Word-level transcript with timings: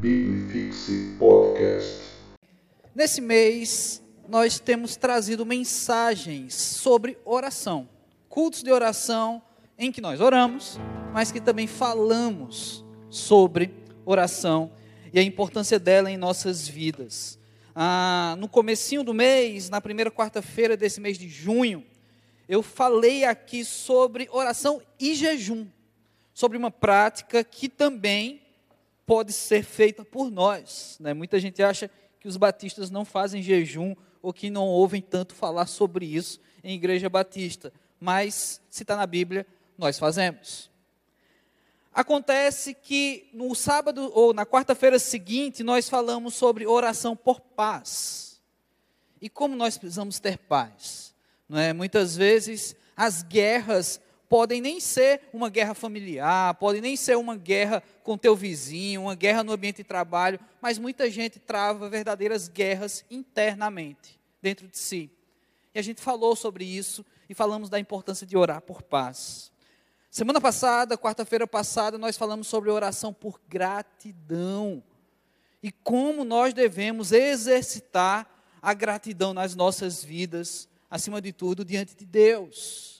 Bibifixe 0.00 1.16
Podcast. 1.18 2.02
Nesse 2.94 3.20
mês, 3.20 4.00
nós 4.28 4.60
temos 4.60 4.94
trazido 4.94 5.44
mensagens 5.44 6.54
sobre 6.54 7.18
oração, 7.24 7.88
cultos 8.28 8.62
de 8.62 8.70
oração 8.70 9.42
em 9.76 9.90
que 9.90 10.00
nós 10.00 10.20
oramos, 10.20 10.78
mas 11.12 11.32
que 11.32 11.40
também 11.40 11.66
falamos 11.66 12.84
sobre 13.10 13.74
oração 14.04 14.70
e 15.12 15.18
a 15.18 15.22
importância 15.22 15.80
dela 15.80 16.08
em 16.08 16.16
nossas 16.16 16.68
vidas. 16.68 17.36
Ah, 17.74 18.36
no 18.38 18.48
comecinho 18.48 19.02
do 19.02 19.12
mês, 19.12 19.68
na 19.68 19.80
primeira 19.80 20.12
quarta-feira 20.12 20.76
desse 20.76 21.00
mês 21.00 21.18
de 21.18 21.28
junho, 21.28 21.84
eu 22.48 22.62
falei 22.62 23.24
aqui 23.24 23.64
sobre 23.64 24.28
oração 24.30 24.80
e 25.00 25.16
jejum, 25.16 25.66
sobre 26.32 26.56
uma 26.56 26.70
prática 26.70 27.42
que 27.42 27.68
também 27.68 28.46
pode 29.08 29.32
ser 29.32 29.64
feita 29.64 30.04
por 30.04 30.30
nós. 30.30 30.98
Né? 31.00 31.14
Muita 31.14 31.40
gente 31.40 31.62
acha 31.62 31.90
que 32.20 32.28
os 32.28 32.36
batistas 32.36 32.90
não 32.90 33.06
fazem 33.06 33.42
jejum 33.42 33.96
ou 34.20 34.34
que 34.34 34.50
não 34.50 34.66
ouvem 34.66 35.00
tanto 35.00 35.34
falar 35.34 35.66
sobre 35.66 36.04
isso 36.04 36.38
em 36.62 36.74
igreja 36.74 37.08
batista, 37.08 37.72
mas 37.98 38.60
se 38.68 38.82
está 38.82 38.96
na 38.96 39.06
Bíblia, 39.06 39.46
nós 39.78 39.98
fazemos. 39.98 40.70
Acontece 41.90 42.74
que 42.74 43.30
no 43.32 43.54
sábado 43.54 44.12
ou 44.14 44.34
na 44.34 44.44
quarta-feira 44.44 44.98
seguinte, 44.98 45.64
nós 45.64 45.88
falamos 45.88 46.34
sobre 46.34 46.66
oração 46.66 47.16
por 47.16 47.40
paz. 47.40 48.38
E 49.22 49.30
como 49.30 49.56
nós 49.56 49.78
precisamos 49.78 50.20
ter 50.20 50.36
paz? 50.36 51.14
Não 51.48 51.58
é? 51.58 51.72
Muitas 51.72 52.14
vezes 52.14 52.76
as 52.94 53.22
guerras 53.22 53.98
podem 54.28 54.60
nem 54.60 54.78
ser 54.78 55.22
uma 55.32 55.48
guerra 55.48 55.74
familiar, 55.74 56.54
podem 56.54 56.80
nem 56.80 56.96
ser 56.96 57.16
uma 57.16 57.36
guerra 57.36 57.82
com 58.02 58.18
teu 58.18 58.36
vizinho, 58.36 59.02
uma 59.02 59.14
guerra 59.14 59.42
no 59.42 59.52
ambiente 59.52 59.78
de 59.78 59.84
trabalho, 59.84 60.38
mas 60.60 60.78
muita 60.78 61.10
gente 61.10 61.38
trava 61.38 61.88
verdadeiras 61.88 62.48
guerras 62.48 63.04
internamente, 63.10 64.20
dentro 64.42 64.68
de 64.68 64.78
si. 64.78 65.10
E 65.74 65.78
a 65.78 65.82
gente 65.82 66.00
falou 66.00 66.36
sobre 66.36 66.64
isso 66.64 67.04
e 67.28 67.34
falamos 67.34 67.70
da 67.70 67.78
importância 67.78 68.26
de 68.26 68.36
orar 68.36 68.60
por 68.60 68.82
paz. 68.82 69.50
Semana 70.10 70.40
passada, 70.40 70.96
quarta-feira 70.96 71.46
passada, 71.46 71.98
nós 71.98 72.16
falamos 72.16 72.46
sobre 72.46 72.70
oração 72.70 73.12
por 73.12 73.40
gratidão 73.48 74.82
e 75.62 75.70
como 75.70 76.24
nós 76.24 76.54
devemos 76.54 77.12
exercitar 77.12 78.28
a 78.60 78.74
gratidão 78.74 79.34
nas 79.34 79.54
nossas 79.54 80.02
vidas, 80.02 80.68
acima 80.90 81.20
de 81.20 81.32
tudo, 81.32 81.64
diante 81.64 81.94
de 81.94 82.06
Deus. 82.06 82.97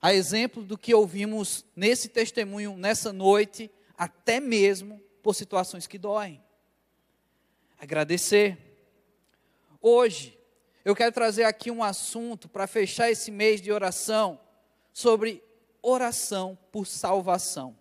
A 0.00 0.14
exemplo 0.14 0.62
do 0.62 0.78
que 0.78 0.94
ouvimos 0.94 1.64
nesse 1.74 2.08
testemunho, 2.08 2.76
nessa 2.76 3.12
noite, 3.12 3.70
até 3.96 4.38
mesmo 4.38 5.00
por 5.22 5.34
situações 5.34 5.86
que 5.86 5.98
doem. 5.98 6.40
Agradecer. 7.78 8.56
Hoje, 9.80 10.38
eu 10.84 10.94
quero 10.94 11.12
trazer 11.12 11.44
aqui 11.44 11.70
um 11.70 11.82
assunto 11.82 12.48
para 12.48 12.66
fechar 12.66 13.10
esse 13.10 13.30
mês 13.30 13.60
de 13.60 13.72
oração 13.72 14.40
sobre 14.92 15.42
oração 15.82 16.56
por 16.70 16.86
salvação. 16.86 17.76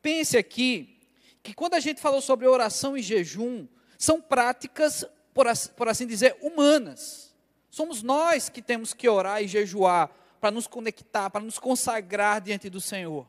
Pense 0.00 0.36
aqui 0.36 0.98
que 1.42 1.54
quando 1.54 1.74
a 1.74 1.80
gente 1.80 2.00
falou 2.00 2.20
sobre 2.20 2.46
oração 2.46 2.96
e 2.96 3.02
jejum, 3.02 3.66
são 3.98 4.20
práticas, 4.20 5.04
por, 5.32 5.46
assim 5.88 6.06
dizer, 6.06 6.36
humanas. 6.40 7.34
Somos 7.70 8.02
nós 8.02 8.48
que 8.48 8.60
temos 8.60 8.92
que 8.92 9.08
orar 9.08 9.42
e 9.42 9.48
jejuar 9.48 10.10
para 10.42 10.50
nos 10.50 10.66
conectar, 10.66 11.30
para 11.30 11.40
nos 11.40 11.58
consagrar 11.58 12.42
diante 12.42 12.68
do 12.68 12.82
Senhor. 12.82 13.26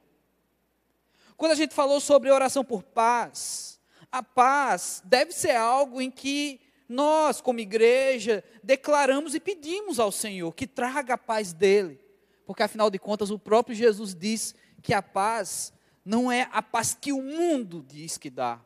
Quando 1.37 1.53
a 1.53 1.55
gente 1.55 1.73
falou 1.73 2.01
sobre 2.01 2.29
oração 2.29 2.65
por 2.65 2.83
paz, 2.83 3.79
a 4.11 4.21
paz 4.21 5.01
deve 5.05 5.31
ser 5.31 5.55
algo 5.55 6.01
em 6.01 6.11
que 6.11 6.59
nós, 6.89 7.39
como 7.39 7.61
igreja, 7.61 8.43
declaramos 8.61 9.33
e 9.33 9.39
pedimos 9.39 9.97
ao 9.97 10.11
Senhor 10.11 10.51
que 10.51 10.67
traga 10.67 11.13
a 11.13 11.17
paz 11.17 11.53
dele 11.53 12.03
porque 12.45 12.63
afinal 12.63 12.89
de 12.89 12.99
contas 12.99 13.31
o 13.31 13.39
próprio 13.39 13.75
Jesus 13.75 14.13
diz 14.13 14.55
que 14.81 14.93
a 14.93 15.01
paz 15.01 15.73
não 16.03 16.31
é 16.31 16.47
a 16.51 16.61
paz 16.61 16.93
que 16.93 17.13
o 17.13 17.21
mundo 17.21 17.83
diz 17.87 18.17
que 18.17 18.29
dá, 18.29 18.59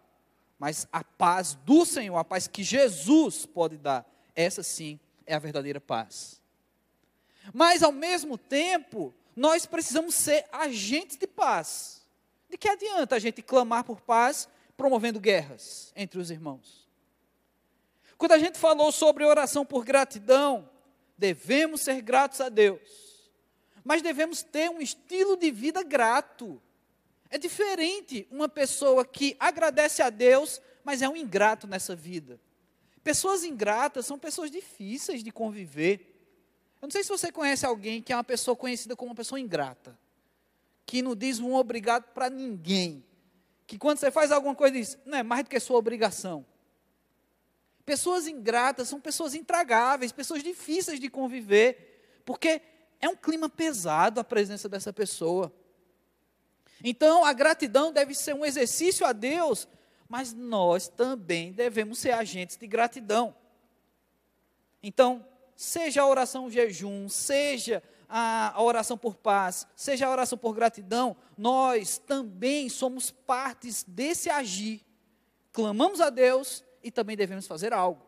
mas 0.57 0.88
a 0.91 1.03
paz 1.03 1.53
do 1.53 1.86
Senhor, 1.86 2.18
a 2.18 2.24
paz 2.24 2.47
que 2.47 2.63
Jesus 2.63 3.46
pode 3.46 3.78
dar. 3.78 4.06
Essa 4.36 4.63
sim 4.63 5.00
é 5.25 5.36
a 5.36 5.40
verdadeira 5.40 5.80
paz. 5.80 6.41
Mas 7.53 7.84
ao 7.84 7.91
mesmo 7.91 8.38
tempo, 8.38 9.13
nós 9.35 9.66
precisamos 9.66 10.16
ser 10.16 10.46
agentes 10.52 11.18
de 11.18 11.28
paz. 11.28 12.06
De 12.50 12.58
que 12.58 12.69
adianta 12.69 13.16
a 13.16 13.19
gente 13.19 13.41
clamar 13.41 13.84
por 13.84 14.02
paz 14.02 14.47
promovendo 14.75 15.19
guerras 15.19 15.91
entre 15.96 16.19
os 16.19 16.31
irmãos? 16.31 16.88
Quando 18.18 18.31
a 18.31 18.40
gente 18.40 18.57
falou 18.57 18.91
sobre 18.91 19.24
oração 19.24 19.66
por 19.66 19.86
gratidão, 19.86 20.69
devemos 21.18 21.81
ser 21.81 22.02
gratos 22.02 22.41
a 22.41 22.50
Deus 22.50 23.07
mas 23.88 24.02
devemos 24.02 24.44
ter 24.44 24.69
um 24.69 24.81
estilo 24.81 25.38
de 25.38 25.50
vida 25.50 25.81
grato. 25.81 26.62
É 27.30 27.38
diferente 27.38 28.28
uma 28.30 28.50
pessoa 28.50 29.06
que 29.06 29.34
agradece 29.40 30.02
a 30.02 30.09
Deus, 30.09 30.62
mas 30.84 31.02
é 31.02 31.07
um 31.07 31.16
ingrato 31.16 31.66
nessa 31.68 31.96
vida. 31.96 32.38
Pessoas 33.02 33.46
ingratas 33.46 34.06
são 34.06 34.19
pessoas 34.19 34.52
difíceis 34.52 35.24
de 35.24 35.31
conviver. 35.31 36.16
Eu 36.81 36.85
não 36.85 36.91
sei 36.91 37.03
se 37.03 37.09
você 37.09 37.31
conhece 37.31 37.65
alguém 37.65 38.01
que 38.01 38.13
é 38.13 38.15
uma 38.15 38.23
pessoa 38.23 38.55
conhecida 38.55 38.95
como 38.95 39.11
uma 39.11 39.15
pessoa 39.15 39.39
ingrata, 39.39 39.97
que 40.85 41.01
não 41.01 41.15
diz 41.15 41.39
um 41.39 41.53
obrigado 41.55 42.05
para 42.13 42.29
ninguém, 42.29 43.03
que 43.65 43.77
quando 43.77 43.97
você 43.97 44.11
faz 44.11 44.31
alguma 44.31 44.55
coisa 44.55 44.75
diz, 44.75 44.97
não 45.05 45.17
é 45.17 45.23
mais 45.23 45.43
do 45.43 45.49
que 45.49 45.59
sua 45.59 45.77
obrigação. 45.77 46.45
Pessoas 47.85 48.27
ingratas 48.27 48.89
são 48.89 48.99
pessoas 48.99 49.33
intragáveis, 49.33 50.11
pessoas 50.11 50.43
difíceis 50.43 50.99
de 50.99 51.09
conviver, 51.09 52.21
porque 52.25 52.61
é 52.99 53.07
um 53.09 53.15
clima 53.15 53.49
pesado 53.49 54.19
a 54.19 54.23
presença 54.23 54.67
dessa 54.67 54.91
pessoa. 54.91 55.53
Então, 56.83 57.25
a 57.25 57.33
gratidão 57.33 57.91
deve 57.91 58.13
ser 58.13 58.35
um 58.35 58.45
exercício 58.45 59.05
a 59.05 59.13
Deus, 59.13 59.67
mas 60.07 60.33
nós 60.33 60.88
também 60.88 61.51
devemos 61.51 61.99
ser 61.99 62.11
agentes 62.11 62.57
de 62.57 62.67
gratidão. 62.67 63.35
Então, 64.81 65.25
seja 65.57 66.03
a 66.03 66.07
oração 66.07 66.50
jejum, 66.51 67.09
seja 67.09 67.81
a, 68.07 68.53
oração 68.62 68.95
por 68.95 69.16
paz, 69.16 69.68
seja 69.75 70.06
a 70.06 70.12
oração 70.12 70.38
por 70.38 70.53
gratidão, 70.53 71.18
nós 71.35 71.97
também 71.97 72.69
somos 72.69 73.09
partes 73.09 73.84
desse 73.84 74.29
agir. 74.29 74.85
Clamamos 75.51 76.00
a 76.00 76.12
Deus 76.12 76.63
e 76.84 76.91
também 76.91 77.18
devemos 77.18 77.47
fazer 77.47 77.73
algo. 77.73 78.06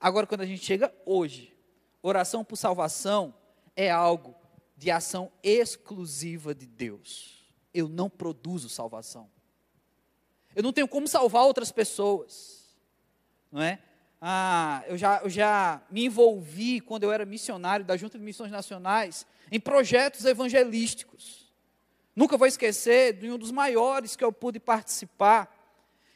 Agora, 0.00 0.26
quando 0.26 0.40
a 0.40 0.46
gente 0.46 0.64
chega 0.64 0.92
hoje, 1.06 1.56
oração 2.02 2.44
por 2.44 2.56
salvação, 2.56 3.32
é 3.76 3.88
algo 3.88 4.34
de 4.76 4.90
ação 4.90 5.30
exclusiva 5.44 6.52
de 6.52 6.66
Deus. 6.66 7.46
Eu 7.72 7.88
não 7.88 8.10
produzo 8.10 8.68
salvação. 8.68 9.30
Eu 10.56 10.62
não 10.62 10.72
tenho 10.72 10.88
como 10.88 11.06
salvar 11.06 11.44
outras 11.44 11.70
pessoas. 11.70 12.76
Não 13.50 13.62
é? 13.62 13.80
Ah, 14.26 14.82
eu 14.86 14.96
já, 14.96 15.20
eu 15.22 15.28
já 15.28 15.82
me 15.90 16.06
envolvi 16.06 16.80
quando 16.80 17.02
eu 17.02 17.12
era 17.12 17.26
missionário 17.26 17.84
da 17.84 17.94
Junta 17.94 18.18
de 18.18 18.24
Missões 18.24 18.50
Nacionais 18.50 19.26
em 19.52 19.60
projetos 19.60 20.24
evangelísticos. 20.24 21.52
Nunca 22.16 22.38
vou 22.38 22.46
esquecer 22.46 23.12
de 23.12 23.30
um 23.30 23.36
dos 23.36 23.50
maiores 23.50 24.16
que 24.16 24.24
eu 24.24 24.32
pude 24.32 24.58
participar, 24.58 25.54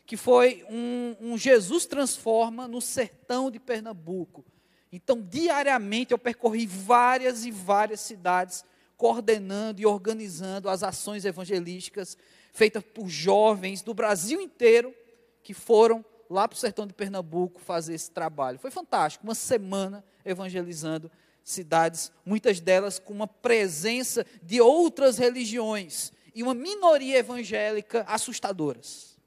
que 0.07 0.17
foi 0.17 0.65
um, 0.71 1.17
um 1.21 1.37
Jesus 1.37 1.85
Transforma 1.85 2.67
no 2.67 2.81
sertão 2.81 3.51
de 3.51 3.61
Pernambuco. 3.61 4.43
Então, 4.91 5.21
diariamente 5.21 6.13
eu 6.13 6.19
percorri 6.19 6.67
várias 6.67 7.45
e 7.45 7.51
várias 7.51 8.01
cidades, 8.01 8.65
coordenando 8.97 9.83
e 9.83 9.87
organizando 9.87 10.71
as 10.71 10.83
ações 10.83 11.27
evangelísticas 11.27 12.17
feitas 12.55 12.83
por 12.83 13.07
jovens 13.07 13.83
do 13.83 13.93
Brasil 13.93 14.41
inteiro 14.41 14.95
que 15.43 15.53
foram 15.53 16.03
lá 16.29 16.47
para 16.47 16.57
o 16.57 16.59
sertão 16.59 16.87
de 16.87 16.93
Pernambuco 16.93 17.61
fazer 17.61 17.95
esse 17.95 18.11
trabalho. 18.11 18.59
Foi 18.59 18.71
fantástico, 18.71 19.25
uma 19.25 19.35
semana 19.35 20.05
evangelizando 20.25 21.11
cidades, 21.43 22.13
muitas 22.25 22.61
delas 22.61 22.99
com 22.99 23.13
uma 23.13 23.27
presença 23.27 24.25
de 24.43 24.61
outras 24.61 25.17
religiões 25.17 26.13
e 26.35 26.43
uma 26.43 26.55
minoria 26.55 27.19
evangélica 27.19 28.05
assustadoras. 28.07 29.19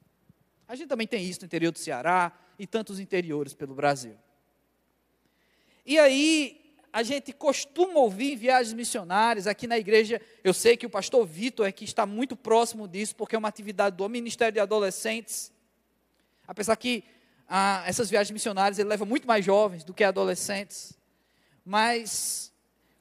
A 0.68 0.76
gente 0.76 0.88
também 0.88 1.08
tem 1.08 1.26
isso 1.26 1.42
no 1.42 1.46
interior 1.46 1.72
do 1.72 1.80
Ceará 1.80 2.32
e 2.58 2.68
tantos 2.68 3.00
interiores 3.00 3.54
pelo 3.54 3.74
Brasil. 3.74 4.16
E 5.86 5.98
aí, 5.98 6.62
a 6.94 7.04
gente 7.04 7.34
costuma 7.34 8.00
ouvir 8.00 8.34
em 8.34 8.38
viagens 8.38 8.74
missionárias, 8.74 9.48
aqui 9.48 9.66
na 9.66 9.78
igreja, 9.78 10.22
eu 10.44 10.54
sei 10.54 10.78
que 10.78 10.86
o 10.86 10.90
pastor 10.90 11.26
Vitor 11.26 11.66
é 11.66 11.72
que 11.72 11.86
está 11.86 12.06
muito 12.06 12.36
próximo 12.36 12.88
disso, 12.88 13.16
porque 13.16 13.36
é 13.36 13.40
uma 13.40 13.48
atividade 13.48 13.96
do 13.96 14.08
Ministério 14.08 14.54
de 14.54 14.60
Adolescentes. 14.60 15.52
Apesar 16.52 16.76
que 16.76 17.02
ah, 17.48 17.82
essas 17.88 18.10
viagens 18.10 18.32
missionárias 18.32 18.78
ele 18.78 18.90
leva 18.90 19.06
muito 19.06 19.26
mais 19.26 19.46
jovens 19.46 19.86
do 19.86 19.94
que 19.94 20.04
adolescentes. 20.04 20.92
Mas, 21.64 22.52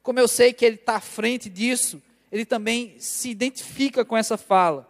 como 0.01 0.19
eu 0.19 0.27
sei 0.27 0.53
que 0.53 0.63
ele 0.63 0.77
está 0.77 0.95
à 0.95 1.01
frente 1.01 1.49
disso, 1.49 2.01
ele 2.31 2.45
também 2.45 2.95
se 2.97 3.29
identifica 3.29 4.05
com 4.05 4.15
essa 4.15 4.37
fala. 4.37 4.89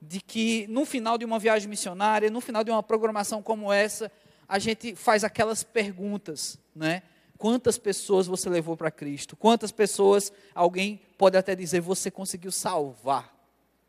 de 0.00 0.20
que 0.20 0.68
no 0.68 0.84
final 0.84 1.18
de 1.18 1.24
uma 1.24 1.40
viagem 1.40 1.68
missionária, 1.68 2.30
no 2.30 2.40
final 2.40 2.62
de 2.62 2.70
uma 2.70 2.82
programação 2.84 3.42
como 3.42 3.72
essa, 3.72 4.12
a 4.48 4.58
gente 4.60 4.94
faz 4.94 5.24
aquelas 5.24 5.64
perguntas, 5.64 6.56
né? 6.74 7.02
Quantas 7.36 7.76
pessoas 7.76 8.28
você 8.28 8.48
levou 8.48 8.76
para 8.76 8.90
Cristo? 8.92 9.36
Quantas 9.36 9.72
pessoas, 9.72 10.32
alguém 10.54 11.00
pode 11.16 11.36
até 11.36 11.56
dizer, 11.56 11.80
você 11.80 12.10
conseguiu 12.10 12.52
salvar? 12.52 13.34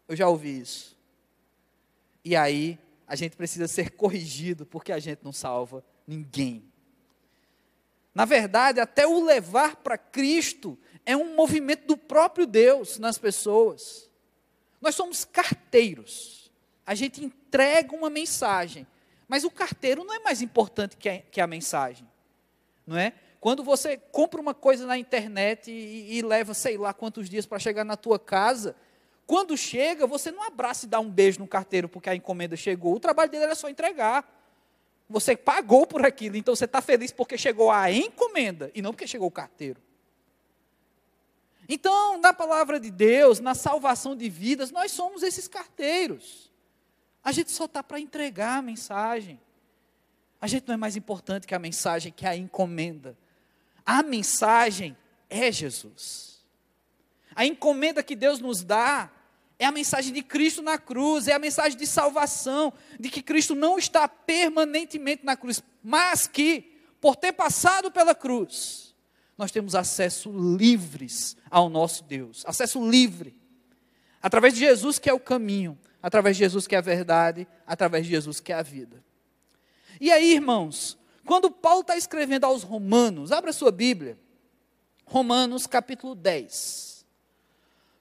Eu 0.07 0.15
já 0.15 0.27
ouvi 0.27 0.59
isso. 0.59 0.97
E 2.25 2.35
aí, 2.35 2.79
a 3.09 3.15
gente 3.15 3.35
precisa 3.35 3.67
ser 3.67 3.93
corrigido, 3.93 4.67
porque 4.67 4.91
a 4.91 4.99
gente 4.99 5.21
não 5.23 5.33
salva 5.33 5.83
ninguém. 6.05 6.63
Na 8.13 8.23
verdade, 8.23 8.79
até 8.79 9.07
o 9.07 9.23
levar 9.23 9.77
para 9.77 9.97
Cristo 9.97 10.77
é 11.03 11.17
um 11.17 11.35
movimento 11.35 11.87
do 11.87 11.97
próprio 11.97 12.45
Deus 12.45 12.99
nas 12.99 13.17
pessoas. 13.17 14.07
Nós 14.79 14.93
somos 14.93 15.25
carteiros. 15.25 16.51
A 16.85 16.93
gente 16.93 17.25
entrega 17.25 17.95
uma 17.95 18.11
mensagem, 18.11 18.85
mas 19.27 19.43
o 19.43 19.49
carteiro 19.49 20.03
não 20.03 20.13
é 20.13 20.19
mais 20.19 20.43
importante 20.43 20.95
que 20.95 21.09
a, 21.09 21.17
que 21.17 21.41
a 21.41 21.47
mensagem, 21.47 22.07
não 22.85 22.95
é? 22.95 23.13
Quando 23.39 23.63
você 23.63 23.97
compra 23.97 24.39
uma 24.39 24.53
coisa 24.53 24.85
na 24.85 24.97
internet 24.99 25.71
e, 25.71 26.15
e 26.15 26.21
leva 26.21 26.53
sei 26.53 26.77
lá 26.77 26.93
quantos 26.93 27.27
dias 27.27 27.47
para 27.47 27.57
chegar 27.57 27.83
na 27.83 27.97
tua 27.97 28.19
casa, 28.19 28.75
quando 29.29 29.55
chega, 29.55 30.07
você 30.07 30.31
não 30.31 30.41
abraça 30.41 30.87
e 30.87 30.89
dá 30.89 30.99
um 30.99 31.07
beijo 31.07 31.37
no 31.37 31.47
carteiro 31.47 31.87
porque 31.87 32.09
a 32.09 32.15
encomenda 32.15 32.55
chegou. 32.55 32.95
O 32.95 32.99
trabalho 32.99 33.29
dele 33.29 33.43
era 33.43 33.53
só 33.53 33.69
entregar. 33.69 34.27
Você 35.07 35.37
pagou 35.37 35.85
por 35.85 36.03
aquilo, 36.03 36.35
então 36.35 36.55
você 36.55 36.65
está 36.65 36.81
feliz 36.81 37.11
porque 37.11 37.37
chegou 37.37 37.69
a 37.69 37.91
encomenda 37.91 38.71
e 38.73 38.81
não 38.81 38.91
porque 38.91 39.05
chegou 39.05 39.27
o 39.27 39.31
carteiro. 39.31 39.79
Então, 41.67 42.17
na 42.17 42.33
palavra 42.33 42.79
de 42.79 42.89
Deus, 42.89 43.39
na 43.39 43.53
salvação 43.53 44.15
de 44.15 44.27
vidas, 44.31 44.71
nós 44.71 44.91
somos 44.91 45.21
esses 45.21 45.47
carteiros. 45.47 46.51
A 47.23 47.31
gente 47.31 47.51
só 47.51 47.65
está 47.65 47.83
para 47.83 47.99
entregar 47.99 48.57
a 48.57 48.61
mensagem. 48.63 49.39
A 50.41 50.47
gente 50.47 50.67
não 50.67 50.73
é 50.73 50.77
mais 50.77 50.95
importante 50.95 51.45
que 51.45 51.53
a 51.53 51.59
mensagem, 51.59 52.11
que 52.11 52.25
a 52.25 52.35
encomenda. 52.35 53.15
A 53.85 54.01
mensagem 54.01 54.97
é 55.29 55.51
Jesus. 55.51 56.43
A 57.35 57.45
encomenda 57.45 58.01
que 58.01 58.15
Deus 58.15 58.39
nos 58.39 58.63
dá 58.63 59.11
é 59.59 59.65
a 59.65 59.71
mensagem 59.73 60.13
de 60.13 60.23
Cristo 60.23 60.61
na 60.61 60.77
cruz, 60.77 61.27
é 61.27 61.33
a 61.33 61.39
mensagem 61.39 61.77
de 61.77 61.85
salvação, 61.85 62.71
de 62.97 63.09
que 63.09 63.21
Cristo 63.21 63.53
não 63.53 63.77
está 63.77 64.07
permanentemente 64.07 65.25
na 65.25 65.35
cruz, 65.35 65.61
mas 65.83 66.25
que, 66.25 66.81
por 67.01 67.17
ter 67.17 67.33
passado 67.33 67.91
pela 67.91 68.15
cruz, 68.15 68.95
nós 69.37 69.51
temos 69.51 69.75
acesso 69.75 70.31
livres 70.31 71.35
ao 71.51 71.69
nosso 71.69 72.05
Deus, 72.05 72.43
acesso 72.47 72.89
livre, 72.89 73.37
através 74.21 74.53
de 74.53 74.61
Jesus 74.61 74.97
que 74.97 75.09
é 75.09 75.13
o 75.13 75.19
caminho, 75.19 75.77
através 76.01 76.37
de 76.37 76.43
Jesus 76.45 76.65
que 76.65 76.73
é 76.75 76.77
a 76.77 76.81
verdade, 76.81 77.45
através 77.67 78.05
de 78.05 78.11
Jesus 78.11 78.39
que 78.39 78.53
é 78.53 78.55
a 78.55 78.63
vida. 78.63 79.03
E 79.99 80.09
aí, 80.09 80.33
irmãos, 80.33 80.97
quando 81.25 81.51
Paulo 81.51 81.81
está 81.81 81.97
escrevendo 81.97 82.45
aos 82.45 82.63
Romanos, 82.63 83.33
abra 83.33 83.51
sua 83.51 83.71
Bíblia, 83.71 84.17
Romanos 85.05 85.67
capítulo 85.67 86.15
10. 86.15 86.88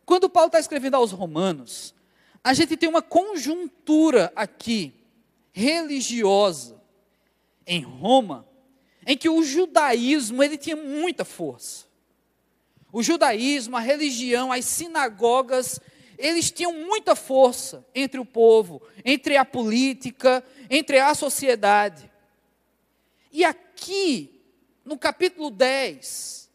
Quando 0.09 0.31
Paulo 0.31 0.47
está 0.47 0.59
escrevendo 0.59 0.95
aos 0.95 1.13
Romanos, 1.13 1.95
a 2.43 2.55
gente 2.55 2.79
tem 2.79 2.89
uma 2.89 3.03
conjuntura 3.03 4.33
aqui, 4.35 4.95
religiosa, 5.53 6.81
em 7.67 7.83
Roma, 7.83 8.49
em 9.07 9.19
que 9.19 9.29
o 9.29 9.43
judaísmo 9.43 10.43
ele 10.43 10.57
tinha 10.57 10.77
muita 10.77 11.27
força. 11.27 11.85
O 12.91 13.03
judaísmo, 13.03 13.77
a 13.77 13.81
religião, 13.81 14.51
as 14.51 14.65
sinagogas, 14.65 15.79
eles 16.17 16.51
tinham 16.51 16.73
muita 16.73 17.15
força 17.15 17.87
entre 17.95 18.19
o 18.19 18.25
povo, 18.25 18.81
entre 19.05 19.37
a 19.37 19.45
política, 19.45 20.43
entre 20.71 20.99
a 20.99 21.15
sociedade. 21.15 22.11
E 23.31 23.45
aqui, 23.45 24.41
no 24.87 24.97
capítulo 24.97 25.51
10, 25.51 26.49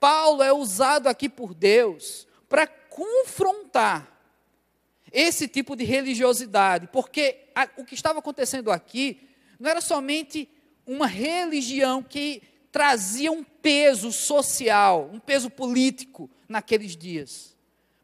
Paulo 0.00 0.42
é 0.42 0.52
usado 0.52 1.06
aqui 1.06 1.28
por 1.28 1.54
Deus 1.54 2.26
para 2.48 2.66
confrontar 2.96 4.10
esse 5.12 5.46
tipo 5.46 5.76
de 5.76 5.84
religiosidade, 5.84 6.88
porque 6.90 7.44
a, 7.54 7.68
o 7.76 7.84
que 7.84 7.94
estava 7.94 8.20
acontecendo 8.20 8.72
aqui 8.72 9.28
não 9.60 9.70
era 9.70 9.82
somente 9.82 10.48
uma 10.86 11.06
religião 11.06 12.02
que 12.02 12.42
trazia 12.72 13.30
um 13.30 13.44
peso 13.44 14.10
social, 14.10 15.10
um 15.12 15.20
peso 15.20 15.50
político 15.50 16.30
naqueles 16.48 16.96
dias. 16.96 17.54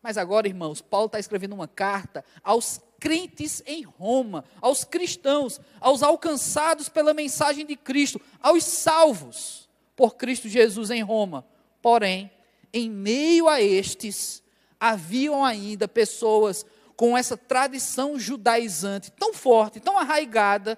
Mas 0.03 0.19
agora, 0.19 0.47
irmãos, 0.47 0.83
Paulo 0.83 1.06
está 1.06 1.19
escrevendo 1.19 1.55
uma 1.55 1.69
carta 1.69 2.23
aos 2.43 2.79
crentes 3.00 3.62
em 3.67 3.83
Roma, 3.83 4.44
aos 4.61 4.85
cristãos, 4.85 5.59
aos 5.81 6.03
alcançados 6.03 6.91
pela 6.91 7.15
mensagem 7.15 7.65
de 7.65 7.77
Cristo, 7.77 8.21
aos 8.41 8.62
salvos 8.65 9.69
por 9.97 10.17
Cristo 10.17 10.49
Jesus 10.49 10.91
em 10.91 11.03
Roma. 11.03 11.47
Porém, 11.81 12.31
em 12.73 12.91
meio 12.91 13.49
a 13.49 13.61
estes, 13.61 14.42
haviam 14.82 15.44
ainda 15.44 15.87
pessoas 15.87 16.67
com 16.96 17.17
essa 17.17 17.37
tradição 17.37 18.19
judaizante 18.19 19.12
tão 19.12 19.32
forte, 19.32 19.79
tão 19.79 19.96
arraigada, 19.96 20.76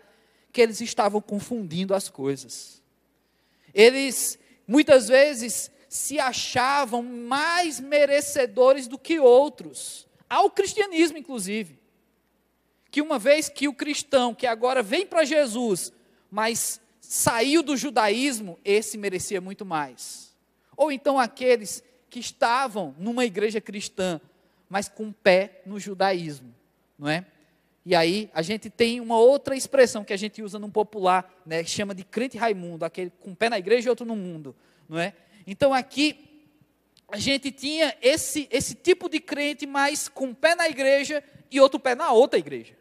que 0.52 0.60
eles 0.60 0.78
estavam 0.82 1.22
confundindo 1.22 1.94
as 1.94 2.10
coisas. 2.10 2.82
Eles, 3.72 4.38
muitas 4.68 5.08
vezes, 5.08 5.70
se 5.88 6.20
achavam 6.20 7.02
mais 7.02 7.80
merecedores 7.80 8.86
do 8.86 8.98
que 8.98 9.18
outros, 9.18 10.06
ao 10.28 10.50
cristianismo, 10.50 11.16
inclusive. 11.16 11.78
Que 12.90 13.00
uma 13.00 13.18
vez 13.18 13.48
que 13.48 13.68
o 13.68 13.74
cristão, 13.74 14.34
que 14.34 14.46
agora 14.46 14.82
vem 14.82 15.06
para 15.06 15.24
Jesus, 15.24 15.94
mas 16.30 16.78
saiu 17.00 17.62
do 17.62 17.74
judaísmo, 17.74 18.58
esse 18.62 18.98
merecia 18.98 19.40
muito 19.40 19.64
mais. 19.64 20.36
Ou 20.76 20.92
então 20.92 21.18
aqueles 21.18 21.82
que 22.14 22.20
estavam 22.20 22.94
numa 22.96 23.24
igreja 23.24 23.60
cristã, 23.60 24.20
mas 24.68 24.88
com 24.88 25.10
pé 25.10 25.62
no 25.66 25.80
judaísmo, 25.80 26.54
não 26.96 27.08
é? 27.08 27.26
E 27.84 27.92
aí 27.92 28.30
a 28.32 28.40
gente 28.40 28.70
tem 28.70 29.00
uma 29.00 29.18
outra 29.18 29.56
expressão 29.56 30.04
que 30.04 30.12
a 30.12 30.16
gente 30.16 30.40
usa 30.40 30.56
no 30.56 30.70
popular, 30.70 31.28
né, 31.44 31.64
que 31.64 31.70
chama 31.70 31.92
de 31.92 32.04
crente 32.04 32.38
Raimundo, 32.38 32.84
aquele 32.84 33.10
com 33.18 33.34
pé 33.34 33.48
na 33.48 33.58
igreja 33.58 33.88
e 33.88 33.90
outro 33.90 34.06
no 34.06 34.14
mundo, 34.14 34.54
não 34.88 34.96
é? 34.96 35.12
Então 35.44 35.74
aqui 35.74 36.46
a 37.10 37.18
gente 37.18 37.50
tinha 37.50 37.96
esse 38.00 38.46
esse 38.48 38.76
tipo 38.76 39.08
de 39.08 39.18
crente, 39.18 39.66
mas 39.66 40.08
com 40.08 40.32
pé 40.32 40.54
na 40.54 40.68
igreja 40.68 41.20
e 41.50 41.60
outro 41.60 41.80
pé 41.80 41.96
na 41.96 42.12
outra 42.12 42.38
igreja, 42.38 42.78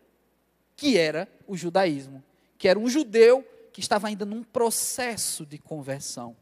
que 0.76 0.96
era 0.96 1.28
o 1.48 1.58
judaísmo, 1.58 2.24
que 2.56 2.68
era 2.68 2.78
um 2.78 2.88
judeu 2.88 3.44
que 3.72 3.80
estava 3.80 4.10
ainda 4.10 4.28
num 4.28 4.44
processo 4.44 5.44
de 5.44 5.58
conversão. 5.58 6.36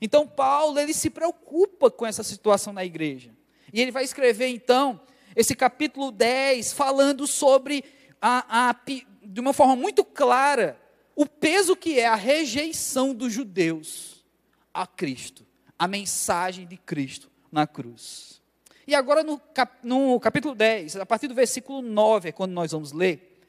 Então 0.00 0.26
Paulo 0.26 0.78
ele 0.78 0.94
se 0.94 1.10
preocupa 1.10 1.90
com 1.90 2.06
essa 2.06 2.22
situação 2.22 2.72
na 2.72 2.84
igreja. 2.84 3.30
E 3.72 3.80
ele 3.80 3.90
vai 3.90 4.04
escrever 4.04 4.48
então 4.48 5.00
esse 5.36 5.54
capítulo 5.54 6.10
10 6.10 6.72
falando 6.72 7.26
sobre 7.26 7.84
a, 8.20 8.70
a, 8.70 8.76
de 9.22 9.40
uma 9.40 9.52
forma 9.52 9.76
muito 9.76 10.04
clara 10.04 10.80
o 11.14 11.26
peso 11.26 11.74
que 11.74 11.98
é 11.98 12.06
a 12.06 12.14
rejeição 12.14 13.12
dos 13.12 13.32
judeus 13.32 14.24
a 14.72 14.86
Cristo, 14.86 15.44
a 15.76 15.88
mensagem 15.88 16.64
de 16.64 16.76
Cristo 16.76 17.28
na 17.50 17.66
cruz. 17.66 18.40
E 18.86 18.94
agora 18.94 19.24
no, 19.24 19.36
cap, 19.36 19.78
no 19.82 20.20
capítulo 20.20 20.54
10, 20.54 20.94
a 20.94 21.04
partir 21.04 21.26
do 21.26 21.34
versículo 21.34 21.82
9 21.82 22.28
é 22.28 22.32
quando 22.32 22.52
nós 22.52 22.70
vamos 22.70 22.92
ler. 22.92 23.42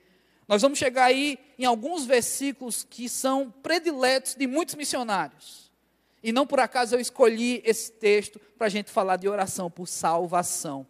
Nós 0.47 0.63
vamos 0.63 0.79
chegar 0.79 1.05
aí 1.05 1.37
em 1.59 1.65
alguns 1.65 2.07
versículos 2.07 2.83
que 2.83 3.07
são 3.07 3.51
prediletos 3.61 4.33
de 4.33 4.47
muitos 4.47 4.73
missionários. 4.73 5.68
E 6.21 6.31
não 6.31 6.45
por 6.45 6.59
acaso 6.59 6.95
eu 6.95 6.99
escolhi 6.99 7.61
esse 7.65 7.91
texto 7.91 8.39
para 8.57 8.67
a 8.67 8.69
gente 8.69 8.91
falar 8.91 9.15
de 9.15 9.27
oração 9.27 9.69
por 9.71 9.87
salvação. 9.87 10.85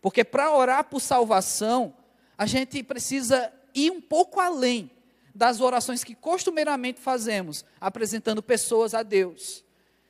Porque 0.00 0.24
para 0.24 0.54
orar 0.54 0.84
por 0.84 1.00
salvação, 1.00 1.94
a 2.36 2.46
gente 2.46 2.82
precisa 2.82 3.52
ir 3.74 3.90
um 3.90 4.00
pouco 4.00 4.40
além 4.40 4.90
das 5.34 5.60
orações 5.60 6.02
que 6.02 6.14
costumeiramente 6.14 7.00
fazemos, 7.00 7.64
apresentando 7.80 8.42
pessoas 8.42 8.94
a 8.94 9.02
Deus. 9.02 9.64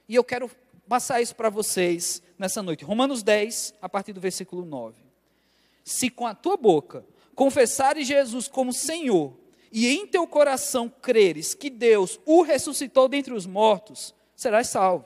E 0.08 0.14
eu 0.14 0.24
quero 0.24 0.50
passar 0.88 1.20
isso 1.20 1.36
para 1.36 1.50
vocês 1.50 2.22
nessa 2.38 2.62
noite. 2.62 2.84
Romanos 2.84 3.22
10, 3.22 3.74
a 3.82 3.88
partir 3.88 4.12
do 4.12 4.20
versículo 4.20 4.64
9. 4.64 4.96
Se 5.84 6.08
com 6.08 6.26
a 6.26 6.34
tua 6.34 6.56
boca 6.56 7.04
confessares 7.34 8.06
Jesus 8.06 8.48
como 8.48 8.72
Senhor, 8.72 9.34
e 9.72 9.88
em 9.88 10.06
teu 10.06 10.26
coração 10.26 10.88
creres 10.88 11.54
que 11.54 11.70
Deus 11.70 12.18
o 12.26 12.42
ressuscitou 12.42 13.08
dentre 13.08 13.32
os 13.32 13.46
mortos, 13.46 14.14
serás 14.40 14.68
salvo. 14.68 15.04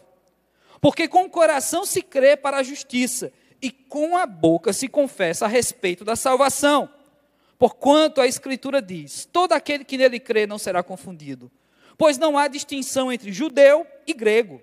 Porque 0.81 1.09
com 1.09 1.25
o 1.25 1.31
coração 1.31 1.85
se 1.85 2.03
crê 2.03 2.37
para 2.37 2.59
a 2.59 2.63
justiça, 2.63 3.33
e 3.61 3.71
com 3.71 4.17
a 4.17 4.27
boca 4.27 4.73
se 4.73 4.89
confessa 4.89 5.47
a 5.47 5.49
respeito 5.49 6.05
da 6.05 6.15
salvação. 6.15 6.89
Porquanto 7.59 8.21
a 8.21 8.27
Escritura 8.27 8.81
diz: 8.83 9.29
todo 9.33 9.53
aquele 9.53 9.85
que 9.85 9.97
nele 9.97 10.21
crê 10.21 10.47
não 10.47 10.59
será 10.59 10.83
confundido, 10.83 11.51
pois 11.97 12.19
não 12.19 12.37
há 12.37 12.47
distinção 12.47 13.11
entre 13.11 13.33
judeu 13.33 13.87
e 14.07 14.13
grego. 14.13 14.61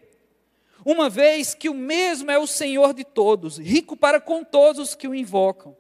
Uma 0.85 1.09
vez 1.09 1.53
que 1.53 1.69
o 1.69 1.73
mesmo 1.73 2.31
é 2.31 2.39
o 2.39 2.47
Senhor 2.47 2.93
de 2.93 3.03
todos, 3.03 3.57
rico 3.57 3.97
para 3.97 4.21
com 4.21 4.43
todos 4.43 4.89
os 4.89 4.95
que 4.95 5.07
o 5.07 5.15
invocam. 5.15 5.75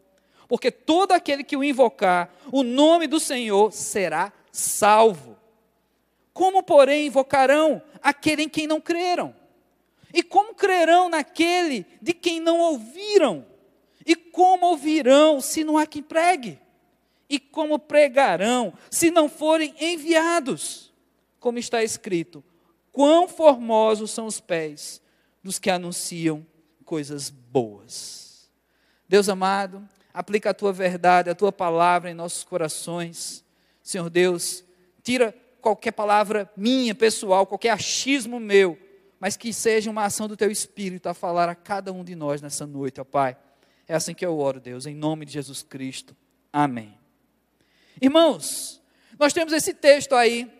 porque 0.47 0.69
todo 0.69 1.13
aquele 1.13 1.45
que 1.45 1.55
o 1.55 1.63
invocar, 1.63 2.29
o 2.51 2.61
nome 2.61 3.07
do 3.07 3.21
Senhor 3.21 3.71
será 3.71 4.33
salvo. 4.51 5.40
Como, 6.33 6.63
porém, 6.63 7.07
invocarão 7.07 7.81
aquele 8.01 8.43
em 8.43 8.49
quem 8.49 8.67
não 8.67 8.79
creram? 8.79 9.35
E 10.13 10.21
como 10.23 10.55
crerão 10.55 11.09
naquele 11.09 11.85
de 12.01 12.13
quem 12.13 12.39
não 12.39 12.59
ouviram? 12.59 13.45
E 14.05 14.15
como 14.15 14.67
ouvirão 14.67 15.39
se 15.39 15.63
não 15.63 15.77
há 15.77 15.85
quem 15.85 16.01
pregue? 16.01 16.59
E 17.29 17.39
como 17.39 17.79
pregarão 17.79 18.73
se 18.89 19.09
não 19.09 19.29
forem 19.29 19.73
enviados? 19.79 20.91
Como 21.39 21.57
está 21.57 21.83
escrito: 21.83 22.43
Quão 22.91 23.27
formosos 23.27 24.11
são 24.11 24.25
os 24.25 24.39
pés 24.39 25.01
dos 25.41 25.57
que 25.57 25.69
anunciam 25.69 26.45
coisas 26.85 27.29
boas. 27.29 28.49
Deus 29.07 29.29
amado, 29.29 29.87
aplica 30.13 30.49
a 30.49 30.53
tua 30.53 30.73
verdade, 30.73 31.29
a 31.29 31.35
tua 31.35 31.51
palavra 31.51 32.11
em 32.11 32.13
nossos 32.13 32.43
corações. 32.43 33.43
Senhor 33.81 34.09
Deus, 34.09 34.63
tira 35.01 35.33
qualquer 35.61 35.91
palavra 35.91 36.51
minha, 36.57 36.93
pessoal, 36.93 37.45
qualquer 37.45 37.69
achismo 37.69 38.39
meu, 38.39 38.77
mas 39.19 39.37
que 39.37 39.53
seja 39.53 39.89
uma 39.89 40.05
ação 40.05 40.27
do 40.27 40.35
teu 40.35 40.51
espírito 40.51 41.07
a 41.07 41.13
falar 41.13 41.47
a 41.47 41.55
cada 41.55 41.93
um 41.93 42.03
de 42.03 42.15
nós 42.15 42.41
nessa 42.41 42.65
noite, 42.65 42.99
ó 42.99 43.03
Pai. 43.03 43.37
É 43.87 43.93
assim 43.93 44.13
que 44.13 44.25
eu 44.25 44.37
oro, 44.37 44.59
Deus, 44.59 44.85
em 44.85 44.95
nome 44.95 45.25
de 45.25 45.33
Jesus 45.33 45.63
Cristo. 45.63 46.15
Amém. 46.51 46.97
Irmãos, 48.01 48.81
nós 49.19 49.33
temos 49.33 49.53
esse 49.53 49.73
texto 49.73 50.15
aí, 50.15 50.51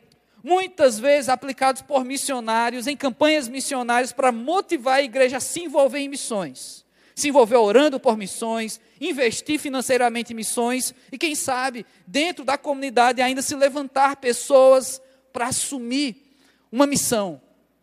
muitas 0.43 0.99
vezes 0.99 1.29
aplicados 1.29 1.81
por 1.81 2.05
missionários 2.05 2.87
em 2.87 2.95
campanhas 2.95 3.47
missionárias 3.47 4.13
para 4.13 4.31
motivar 4.31 4.95
a 4.95 5.01
igreja 5.01 5.37
a 5.37 5.39
se 5.39 5.61
envolver 5.61 5.99
em 5.99 6.09
missões. 6.09 6.85
Se 7.15 7.27
envolver 7.29 7.57
orando 7.57 7.99
por 7.99 8.17
missões, 8.17 8.79
investir 8.99 9.59
financeiramente 9.59 10.33
em 10.33 10.35
missões 10.35 10.93
e, 11.11 11.17
quem 11.17 11.35
sabe, 11.35 11.85
dentro 12.07 12.45
da 12.45 12.57
comunidade 12.57 13.21
ainda 13.21 13.41
se 13.41 13.55
levantar 13.55 14.15
pessoas 14.17 15.01
para 15.31 15.47
assumir 15.47 16.37
uma 16.71 16.87
missão. 16.87 17.41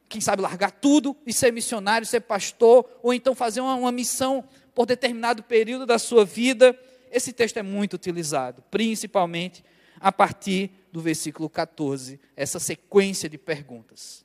Quem 0.08 0.20
sabe 0.20 0.40
largar 0.40 0.70
tudo 0.70 1.16
e 1.26 1.32
ser 1.32 1.52
missionário, 1.52 2.06
ser 2.06 2.20
pastor, 2.20 2.88
ou 3.02 3.12
então 3.12 3.35
fazer 3.35 3.61
uma, 3.61 3.75
uma 3.75 3.92
missão 3.92 4.44
por 4.75 4.87
determinado 4.87 5.42
período 5.42 5.85
da 5.85 5.99
sua 5.99 6.25
vida. 6.25 6.78
Esse 7.11 7.32
texto 7.32 7.58
é 7.58 7.62
muito 7.62 7.94
utilizado, 7.94 8.62
principalmente 8.70 9.62
a 10.00 10.12
partir 10.12 10.70
do 10.92 11.00
versículo 11.00 11.50
14, 11.50 12.18
essa 12.37 12.58
sequência 12.58 13.28
de 13.28 13.37
perguntas. 13.37 14.25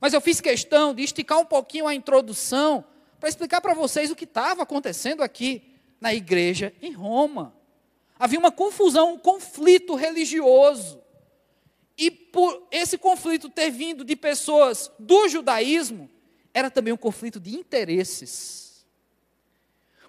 Mas 0.00 0.14
eu 0.14 0.20
fiz 0.20 0.40
questão 0.40 0.94
de 0.94 1.02
esticar 1.02 1.38
um 1.38 1.44
pouquinho 1.44 1.86
a 1.86 1.94
introdução 1.94 2.84
para 3.22 3.28
explicar 3.28 3.60
para 3.60 3.72
vocês 3.72 4.10
o 4.10 4.16
que 4.16 4.24
estava 4.24 4.64
acontecendo 4.64 5.22
aqui 5.22 5.62
na 6.00 6.12
igreja 6.12 6.74
em 6.82 6.90
Roma. 6.90 7.54
Havia 8.18 8.36
uma 8.36 8.50
confusão, 8.50 9.14
um 9.14 9.18
conflito 9.18 9.94
religioso. 9.94 11.00
E 11.96 12.10
por 12.10 12.66
esse 12.68 12.98
conflito 12.98 13.48
ter 13.48 13.70
vindo 13.70 14.04
de 14.04 14.16
pessoas 14.16 14.90
do 14.98 15.28
judaísmo, 15.28 16.10
era 16.52 16.68
também 16.68 16.92
um 16.92 16.96
conflito 16.96 17.38
de 17.38 17.54
interesses. 17.54 18.84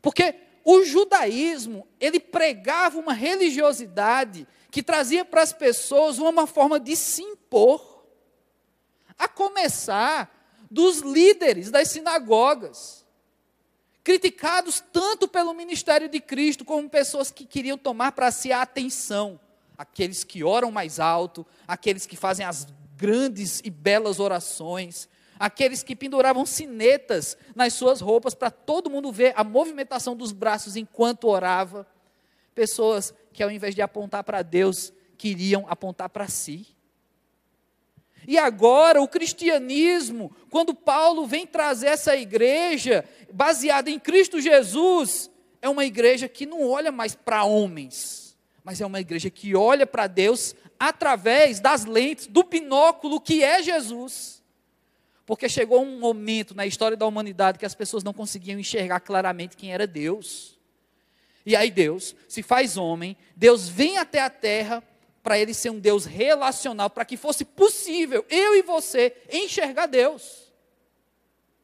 Porque 0.01 0.33
o 0.65 0.83
judaísmo, 0.83 1.87
ele 1.99 2.19
pregava 2.19 2.97
uma 2.97 3.13
religiosidade 3.13 4.47
que 4.71 4.81
trazia 4.81 5.23
para 5.23 5.43
as 5.43 5.53
pessoas 5.53 6.17
uma 6.17 6.47
forma 6.47 6.79
de 6.79 6.95
se 6.95 7.21
impor. 7.21 8.07
A 9.19 9.27
começar 9.27 10.65
dos 10.71 11.01
líderes 11.01 11.69
das 11.69 11.89
sinagogas, 11.89 13.02
criticados 14.03 14.83
tanto 14.91 15.27
pelo 15.27 15.53
ministério 15.53 16.09
de 16.09 16.19
Cristo 16.19 16.65
como 16.65 16.89
pessoas 16.89 17.31
que 17.31 17.45
queriam 17.45 17.77
tomar 17.77 18.11
para 18.11 18.31
si 18.31 18.51
a 18.51 18.61
atenção, 18.61 19.39
aqueles 19.77 20.23
que 20.23 20.43
oram 20.43 20.71
mais 20.71 20.99
alto, 20.99 21.45
aqueles 21.67 22.05
que 22.05 22.17
fazem 22.17 22.45
as 22.45 22.67
grandes 22.97 23.61
e 23.63 23.69
belas 23.69 24.19
orações, 24.19 25.07
aqueles 25.39 25.81
que 25.81 25.95
penduravam 25.95 26.45
sinetas 26.45 27.37
nas 27.55 27.73
suas 27.73 28.01
roupas 28.01 28.33
para 28.33 28.51
todo 28.51 28.89
mundo 28.89 29.11
ver 29.11 29.33
a 29.35 29.43
movimentação 29.43 30.15
dos 30.15 30.31
braços 30.31 30.75
enquanto 30.75 31.27
orava. 31.27 31.87
Pessoas 32.53 33.13
que 33.31 33.41
ao 33.41 33.49
invés 33.49 33.73
de 33.73 33.81
apontar 33.81 34.23
para 34.23 34.41
Deus, 34.41 34.93
queriam 35.17 35.65
apontar 35.67 36.09
para 36.09 36.27
si. 36.27 36.67
E 38.27 38.37
agora, 38.37 39.01
o 39.01 39.07
cristianismo, 39.07 40.35
quando 40.49 40.73
Paulo 40.73 41.25
vem 41.25 41.45
trazer 41.45 41.87
essa 41.87 42.15
igreja 42.15 43.03
baseada 43.31 43.89
em 43.89 43.99
Cristo 43.99 44.39
Jesus, 44.39 45.29
é 45.61 45.69
uma 45.69 45.85
igreja 45.85 46.27
que 46.27 46.45
não 46.45 46.67
olha 46.67 46.91
mais 46.91 47.15
para 47.15 47.43
homens, 47.43 48.37
mas 48.63 48.81
é 48.81 48.85
uma 48.85 48.99
igreja 48.99 49.29
que 49.29 49.55
olha 49.55 49.85
para 49.85 50.07
Deus 50.07 50.55
através 50.79 51.59
das 51.59 51.85
lentes 51.85 52.27
do 52.27 52.43
binóculo 52.43 53.19
que 53.19 53.43
é 53.43 53.61
Jesus. 53.61 54.43
Porque 55.25 55.47
chegou 55.47 55.81
um 55.81 55.99
momento 55.99 56.53
na 56.53 56.65
história 56.65 56.97
da 56.97 57.05
humanidade 57.05 57.57
que 57.57 57.65
as 57.65 57.75
pessoas 57.75 58.03
não 58.03 58.13
conseguiam 58.13 58.59
enxergar 58.59 58.99
claramente 58.99 59.55
quem 59.55 59.73
era 59.73 59.87
Deus. 59.87 60.59
E 61.45 61.55
aí 61.55 61.71
Deus 61.71 62.15
se 62.27 62.43
faz 62.43 62.77
homem, 62.77 63.17
Deus 63.35 63.67
vem 63.67 63.97
até 63.97 64.21
a 64.21 64.29
terra 64.29 64.83
para 65.23 65.39
ele 65.39 65.53
ser 65.53 65.69
um 65.69 65.79
Deus 65.79 66.03
relacional, 66.03 66.89
para 66.89 67.05
que 67.05 67.15
fosse 67.15 67.45
possível 67.45 68.25
eu 68.29 68.55
e 68.55 68.61
você 68.61 69.15
enxergar 69.31 69.85
Deus. 69.85 70.51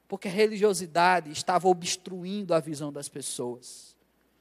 Porque 0.07 0.29
a 0.29 0.31
religiosidade 0.31 1.29
estava 1.29 1.67
obstruindo 1.67 2.53
a 2.53 2.59
visão 2.61 2.91
das 2.91 3.09
pessoas. 3.09 3.95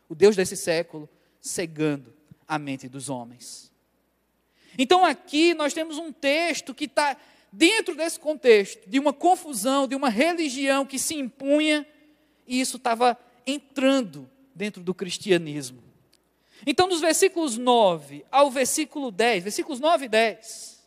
O 0.09 0.15
Deus 0.15 0.37
desse 0.37 0.57
século 0.57 1.09
cegando 1.41 2.15
a 2.47 2.59
mente 2.59 2.89
dos 2.89 3.11
homens. 3.11 3.71
Então 4.79 5.05
aqui 5.05 5.53
nós 5.53 5.75
temos 5.75 5.99
um 5.99 6.13
texto 6.13 6.73
que 6.73 6.85
está 6.85 7.17
dentro 7.53 7.97
desse 7.97 8.21
contexto 8.21 8.89
de 8.89 9.01
uma 9.01 9.13
confusão, 9.13 9.89
de 9.89 9.97
uma 9.97 10.09
religião 10.09 10.87
que 10.87 10.99
se 10.99 11.15
impunha, 11.15 11.87
e 12.47 12.61
isso 12.61 12.77
estava 12.77 13.19
entrando 13.45 14.31
dentro 14.55 14.83
do 14.83 14.95
cristianismo. 14.95 15.88
Então, 16.67 16.89
dos 16.89 17.01
versículos 17.01 17.57
9 17.57 18.25
ao 18.31 18.51
versículo 18.51 19.11
10, 19.11 19.45
versículos 19.45 19.81
9 19.81 20.07
e 20.07 20.09
10, 20.09 20.79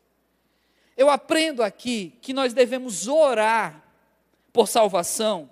eu 0.97 1.09
aprendo 1.09 1.63
aqui 1.63 2.17
que 2.21 2.33
nós 2.33 2.53
devemos 2.53 3.07
orar 3.07 3.83
por 4.51 4.67
salvação 4.67 5.49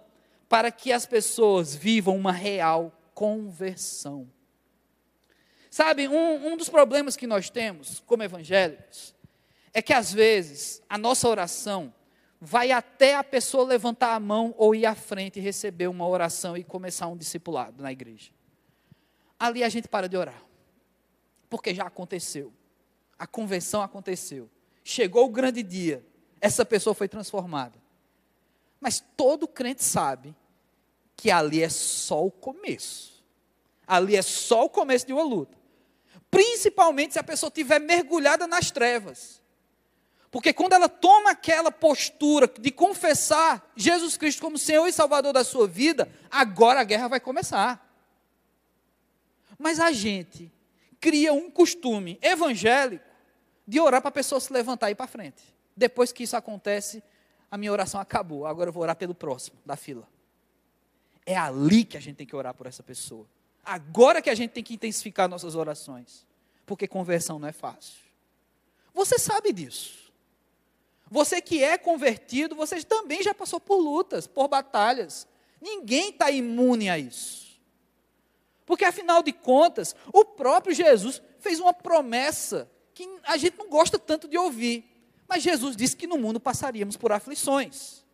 para 0.47 0.71
que 0.71 0.91
as 0.91 1.05
pessoas 1.05 1.73
vivam 1.73 2.15
uma 2.15 2.31
real 2.31 2.91
conversão. 3.13 4.29
Sabe, 5.69 6.07
um, 6.07 6.51
um 6.53 6.57
dos 6.57 6.69
problemas 6.69 7.15
que 7.15 7.27
nós 7.27 7.49
temos 7.49 7.99
como 8.05 8.23
evangélicos 8.23 9.15
é 9.73 9.81
que 9.81 9.93
às 9.93 10.11
vezes 10.11 10.81
a 10.89 10.97
nossa 10.97 11.27
oração 11.29 11.93
vai 12.41 12.71
até 12.71 13.15
a 13.15 13.23
pessoa 13.23 13.65
levantar 13.65 14.15
a 14.15 14.19
mão 14.19 14.53
ou 14.57 14.73
ir 14.73 14.85
à 14.85 14.95
frente 14.95 15.39
e 15.39 15.41
receber 15.41 15.88
uma 15.88 16.07
oração 16.07 16.57
e 16.57 16.63
começar 16.63 17.07
um 17.07 17.17
discipulado 17.17 17.83
na 17.83 17.91
igreja. 17.91 18.31
Ali 19.39 19.63
a 19.63 19.69
gente 19.69 19.88
para 19.88 20.10
de 20.10 20.17
orar, 20.17 20.43
porque 21.50 21.74
já 21.74 21.86
aconteceu, 21.86 22.51
a 23.17 23.25
convenção 23.25 23.81
aconteceu, 23.81 24.50
chegou 24.84 25.25
o 25.25 25.29
grande 25.29 25.63
dia, 25.63 26.05
essa 26.41 26.65
pessoa 26.65 26.93
foi 26.93 27.08
transformada. 27.08 27.79
Mas 28.81 29.03
todo 29.15 29.48
crente 29.48 29.84
sabe 29.84 30.36
que 31.15 31.31
ali 31.31 31.63
é 31.63 31.69
só 31.69 32.25
o 32.25 32.31
começo, 32.31 33.24
ali 33.88 34.15
é 34.15 34.22
só 34.22 34.65
o 34.65 34.69
começo 34.69 35.08
de 35.08 35.13
uma 35.13 35.24
luta, 35.24 35.58
principalmente 36.29 37.13
se 37.13 37.19
a 37.19 37.24
pessoa 37.24 37.48
estiver 37.48 37.79
mergulhada 37.79 38.46
nas 38.46 38.72
trevas. 38.72 39.39
Porque 40.31 40.53
quando 40.53 40.74
ela 40.74 40.88
toma 40.88 41.31
aquela 41.31 41.72
postura 41.72 42.48
de 42.48 42.72
confessar 42.72 43.72
Jesus 43.75 44.15
Cristo 44.15 44.41
como 44.41 44.60
Senhor 44.60 44.86
e 44.88 44.93
Salvador 44.93 45.34
da 45.34 45.43
sua 45.43 45.67
vida, 45.67 46.12
agora 46.29 46.81
a 46.81 46.84
guerra 46.84 47.08
vai 47.08 47.19
começar. 47.19 47.88
Mas 49.59 49.79
a 49.79 49.91
gente 49.91 50.49
cria 51.01 51.33
um 51.33 51.51
costume 51.51 52.17
evangélico 52.21 53.05
de 53.67 53.79
orar 53.79 54.01
para 54.01 54.09
a 54.09 54.13
pessoa 54.13 54.39
se 54.39 54.51
levantar 54.51 54.89
e 54.89 54.93
ir 54.93 54.95
para 54.95 55.05
frente. 55.05 55.43
Depois 55.75 56.11
que 56.13 56.23
isso 56.23 56.37
acontece, 56.37 57.03
a 57.51 57.57
minha 57.57 57.71
oração 57.71 57.99
acabou. 57.99 58.47
Agora 58.47 58.69
eu 58.69 58.73
vou 58.73 58.81
orar 58.81 58.95
pelo 58.95 59.13
próximo 59.13 59.59
da 59.65 59.75
fila. 59.75 60.07
É 61.25 61.37
ali 61.37 61.83
que 61.83 61.97
a 61.97 61.99
gente 61.99 62.15
tem 62.15 62.25
que 62.25 62.35
orar 62.35 62.53
por 62.53 62.67
essa 62.67 62.81
pessoa. 62.81 63.27
Agora 63.63 64.21
que 64.21 64.29
a 64.29 64.35
gente 64.35 64.51
tem 64.51 64.63
que 64.63 64.73
intensificar 64.73 65.27
nossas 65.27 65.55
orações. 65.55 66.25
Porque 66.65 66.87
conversão 66.87 67.37
não 67.37 67.47
é 67.47 67.51
fácil. 67.51 67.99
Você 68.93 69.19
sabe 69.19 69.51
disso. 69.51 70.11
Você 71.11 71.41
que 71.41 71.63
é 71.63 71.77
convertido, 71.77 72.55
você 72.55 72.81
também 72.83 73.21
já 73.21 73.33
passou 73.33 73.59
por 73.59 73.77
lutas, 73.77 74.25
por 74.25 74.47
batalhas. 74.47 75.27
Ninguém 75.61 76.09
está 76.11 76.31
imune 76.31 76.89
a 76.89 76.97
isso. 76.97 77.49
Porque, 78.69 78.85
afinal 78.85 79.23
de 79.23 79.33
contas, 79.33 79.95
o 80.13 80.23
próprio 80.23 80.75
Jesus 80.75 81.23
fez 81.39 81.59
uma 81.59 81.73
promessa 81.73 82.69
que 82.93 83.09
a 83.23 83.35
gente 83.35 83.57
não 83.57 83.67
gosta 83.67 83.97
tanto 83.97 84.27
de 84.27 84.38
ouvir. 84.38 84.85
Mas 85.27 85.41
Jesus 85.41 85.75
disse 85.75 85.95
que 85.95 86.05
no 86.05 86.19
mundo 86.19 86.39
passaríamos 86.39 86.95
por 86.95 87.11
aflições. 87.11 88.05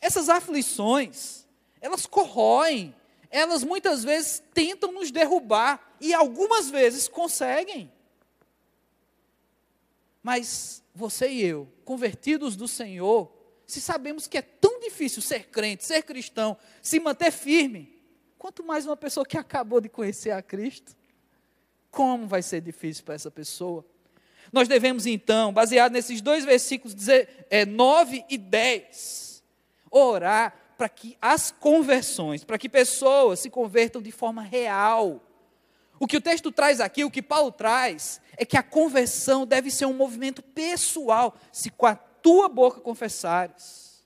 Essas 0.00 0.30
aflições, 0.30 1.46
elas 1.82 2.06
corroem, 2.06 2.94
elas 3.28 3.62
muitas 3.62 4.04
vezes 4.04 4.42
tentam 4.54 4.90
nos 4.90 5.10
derrubar 5.10 5.94
e 6.00 6.14
algumas 6.14 6.70
vezes 6.70 7.06
conseguem. 7.08 7.92
Mas 10.22 10.82
você 10.94 11.28
e 11.28 11.44
eu, 11.44 11.70
convertidos 11.84 12.56
do 12.56 12.66
Senhor, 12.66 13.30
se 13.66 13.82
sabemos 13.82 14.26
que 14.26 14.38
é 14.38 14.42
tão 14.42 14.80
difícil 14.80 15.20
ser 15.20 15.50
crente, 15.50 15.84
ser 15.84 16.02
cristão, 16.04 16.56
se 16.80 16.98
manter 16.98 17.30
firme, 17.30 18.00
quanto 18.42 18.64
mais 18.64 18.84
uma 18.84 18.96
pessoa 18.96 19.24
que 19.24 19.38
acabou 19.38 19.80
de 19.80 19.88
conhecer 19.88 20.32
a 20.32 20.42
Cristo, 20.42 20.96
como 21.92 22.26
vai 22.26 22.42
ser 22.42 22.60
difícil 22.60 23.04
para 23.04 23.14
essa 23.14 23.30
pessoa? 23.30 23.86
Nós 24.52 24.66
devemos 24.66 25.06
então, 25.06 25.52
baseado 25.52 25.92
nesses 25.92 26.20
dois 26.20 26.44
versículos 26.44 26.92
dizer, 26.92 27.46
é, 27.48 27.64
9 27.64 28.24
e 28.28 28.36
10, 28.36 29.44
orar 29.88 30.56
para 30.76 30.88
que 30.88 31.16
as 31.22 31.52
conversões, 31.52 32.42
para 32.42 32.58
que 32.58 32.68
pessoas 32.68 33.38
se 33.38 33.48
convertam 33.48 34.02
de 34.02 34.10
forma 34.10 34.42
real. 34.42 35.22
O 36.00 36.08
que 36.08 36.16
o 36.16 36.20
texto 36.20 36.50
traz 36.50 36.80
aqui, 36.80 37.04
o 37.04 37.12
que 37.12 37.22
Paulo 37.22 37.52
traz, 37.52 38.20
é 38.36 38.44
que 38.44 38.56
a 38.56 38.62
conversão 38.64 39.46
deve 39.46 39.70
ser 39.70 39.86
um 39.86 39.94
movimento 39.94 40.42
pessoal, 40.42 41.36
se 41.52 41.70
com 41.70 41.86
a 41.86 41.94
tua 41.94 42.48
boca 42.48 42.80
confessares. 42.80 44.02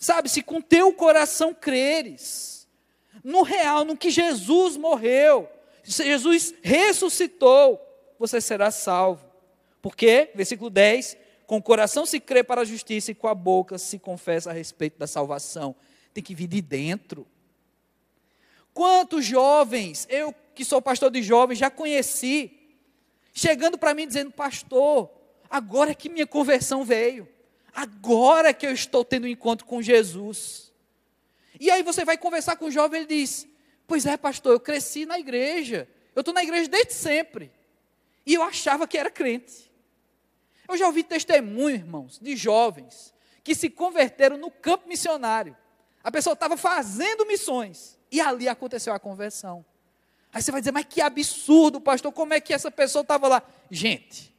Sabe, 0.00 0.30
se 0.30 0.40
com 0.40 0.58
teu 0.58 0.90
coração 0.94 1.52
creres 1.52 2.57
no 3.22 3.42
real, 3.42 3.84
no 3.84 3.96
que 3.96 4.10
Jesus 4.10 4.76
morreu, 4.76 5.48
Jesus 5.82 6.54
ressuscitou, 6.62 7.80
você 8.18 8.40
será 8.40 8.70
salvo. 8.70 9.24
Porque, 9.80 10.30
versículo 10.34 10.70
10, 10.70 11.16
com 11.46 11.56
o 11.56 11.62
coração 11.62 12.04
se 12.04 12.20
crê 12.20 12.44
para 12.44 12.60
a 12.60 12.64
justiça 12.64 13.10
e 13.10 13.14
com 13.14 13.26
a 13.26 13.34
boca 13.34 13.78
se 13.78 13.98
confessa 13.98 14.50
a 14.50 14.52
respeito 14.52 14.98
da 14.98 15.06
salvação. 15.06 15.74
Tem 16.12 16.22
que 16.22 16.34
vir 16.34 16.46
de 16.46 16.60
dentro. 16.60 17.26
Quantos 18.74 19.24
jovens, 19.24 20.06
eu 20.10 20.34
que 20.54 20.64
sou 20.64 20.82
pastor 20.82 21.10
de 21.10 21.22
jovens, 21.22 21.58
já 21.58 21.70
conheci, 21.70 22.52
chegando 23.32 23.78
para 23.78 23.94
mim 23.94 24.06
dizendo, 24.06 24.30
pastor, 24.30 25.10
agora 25.48 25.92
é 25.92 25.94
que 25.94 26.08
minha 26.08 26.26
conversão 26.26 26.84
veio. 26.84 27.28
Agora 27.72 28.52
que 28.52 28.66
eu 28.66 28.72
estou 28.72 29.04
tendo 29.04 29.24
um 29.24 29.28
encontro 29.28 29.64
com 29.64 29.80
Jesus. 29.80 30.67
E 31.60 31.70
aí 31.70 31.82
você 31.82 32.04
vai 32.04 32.16
conversar 32.16 32.56
com 32.56 32.66
o 32.66 32.70
jovem, 32.70 33.00
ele 33.00 33.08
diz: 33.08 33.46
Pois 33.86 34.06
é, 34.06 34.16
pastor, 34.16 34.52
eu 34.52 34.60
cresci 34.60 35.06
na 35.06 35.18
igreja. 35.18 35.88
Eu 36.14 36.20
estou 36.20 36.34
na 36.34 36.42
igreja 36.42 36.68
desde 36.68 36.94
sempre. 36.94 37.52
E 38.26 38.34
eu 38.34 38.42
achava 38.42 38.86
que 38.86 38.98
era 38.98 39.10
crente. 39.10 39.70
Eu 40.68 40.76
já 40.76 40.86
ouvi 40.86 41.02
testemunho, 41.02 41.74
irmãos, 41.76 42.18
de 42.20 42.36
jovens 42.36 43.14
que 43.42 43.54
se 43.54 43.70
converteram 43.70 44.36
no 44.36 44.50
campo 44.50 44.86
missionário. 44.86 45.56
A 46.04 46.10
pessoa 46.10 46.34
estava 46.34 46.56
fazendo 46.56 47.24
missões 47.24 47.98
e 48.12 48.20
ali 48.20 48.46
aconteceu 48.46 48.92
a 48.92 48.98
conversão. 48.98 49.64
Aí 50.30 50.42
você 50.42 50.52
vai 50.52 50.60
dizer, 50.60 50.72
mas 50.72 50.84
que 50.84 51.00
absurdo, 51.00 51.80
pastor, 51.80 52.12
como 52.12 52.34
é 52.34 52.40
que 52.40 52.52
essa 52.52 52.70
pessoa 52.70 53.00
estava 53.00 53.26
lá? 53.26 53.42
Gente, 53.70 54.36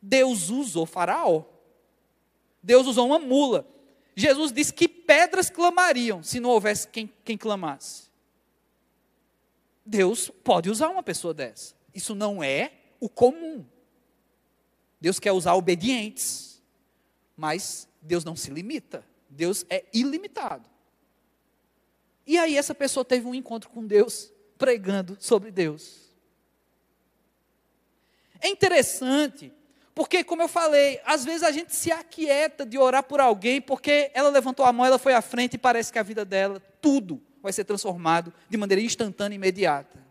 Deus 0.00 0.50
usou 0.50 0.84
Faraó. 0.84 1.44
Deus 2.62 2.86
usou 2.86 3.06
uma 3.06 3.18
mula. 3.18 3.66
Jesus 4.14 4.52
disse 4.52 4.72
que 4.72 4.86
pedras 4.86 5.48
clamariam 5.48 6.22
se 6.22 6.38
não 6.38 6.50
houvesse 6.50 6.86
quem, 6.88 7.10
quem 7.24 7.36
clamasse. 7.36 8.10
Deus 9.84 10.30
pode 10.44 10.70
usar 10.70 10.88
uma 10.88 11.02
pessoa 11.02 11.34
dessa. 11.34 11.74
Isso 11.94 12.14
não 12.14 12.42
é 12.42 12.72
o 13.00 13.08
comum. 13.08 13.64
Deus 15.00 15.18
quer 15.18 15.32
usar 15.32 15.54
obedientes, 15.54 16.62
mas 17.36 17.88
Deus 18.00 18.24
não 18.24 18.36
se 18.36 18.50
limita. 18.50 19.04
Deus 19.28 19.66
é 19.68 19.84
ilimitado. 19.92 20.68
E 22.26 22.38
aí 22.38 22.56
essa 22.56 22.74
pessoa 22.74 23.04
teve 23.04 23.26
um 23.26 23.34
encontro 23.34 23.68
com 23.70 23.84
Deus, 23.84 24.32
pregando 24.56 25.16
sobre 25.18 25.50
Deus. 25.50 26.12
É 28.40 28.48
interessante 28.48 29.52
porque, 29.94 30.24
como 30.24 30.42
eu 30.42 30.48
falei, 30.48 31.00
às 31.04 31.24
vezes 31.24 31.42
a 31.42 31.50
gente 31.50 31.74
se 31.74 31.92
aquieta 31.92 32.64
de 32.64 32.78
orar 32.78 33.02
por 33.02 33.20
alguém, 33.20 33.60
porque 33.60 34.10
ela 34.14 34.30
levantou 34.30 34.64
a 34.64 34.72
mão, 34.72 34.86
ela 34.86 34.98
foi 34.98 35.12
à 35.12 35.20
frente 35.20 35.54
e 35.54 35.58
parece 35.58 35.92
que 35.92 35.98
a 35.98 36.02
vida 36.02 36.24
dela, 36.24 36.60
tudo 36.80 37.20
vai 37.42 37.52
ser 37.52 37.64
transformado 37.64 38.32
de 38.48 38.56
maneira 38.56 38.80
instantânea 38.80 39.34
e 39.34 39.36
imediata. 39.36 40.02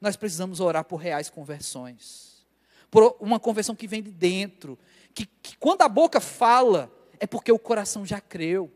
Nós 0.00 0.16
precisamos 0.16 0.58
orar 0.58 0.84
por 0.84 0.96
reais 0.96 1.28
conversões, 1.28 2.46
por 2.90 3.16
uma 3.20 3.38
conversão 3.38 3.74
que 3.74 3.86
vem 3.86 4.02
de 4.02 4.10
dentro, 4.10 4.78
que, 5.14 5.26
que 5.26 5.56
quando 5.58 5.82
a 5.82 5.88
boca 5.88 6.20
fala, 6.20 6.90
é 7.20 7.26
porque 7.26 7.52
o 7.52 7.58
coração 7.58 8.06
já 8.06 8.20
creu. 8.20 8.72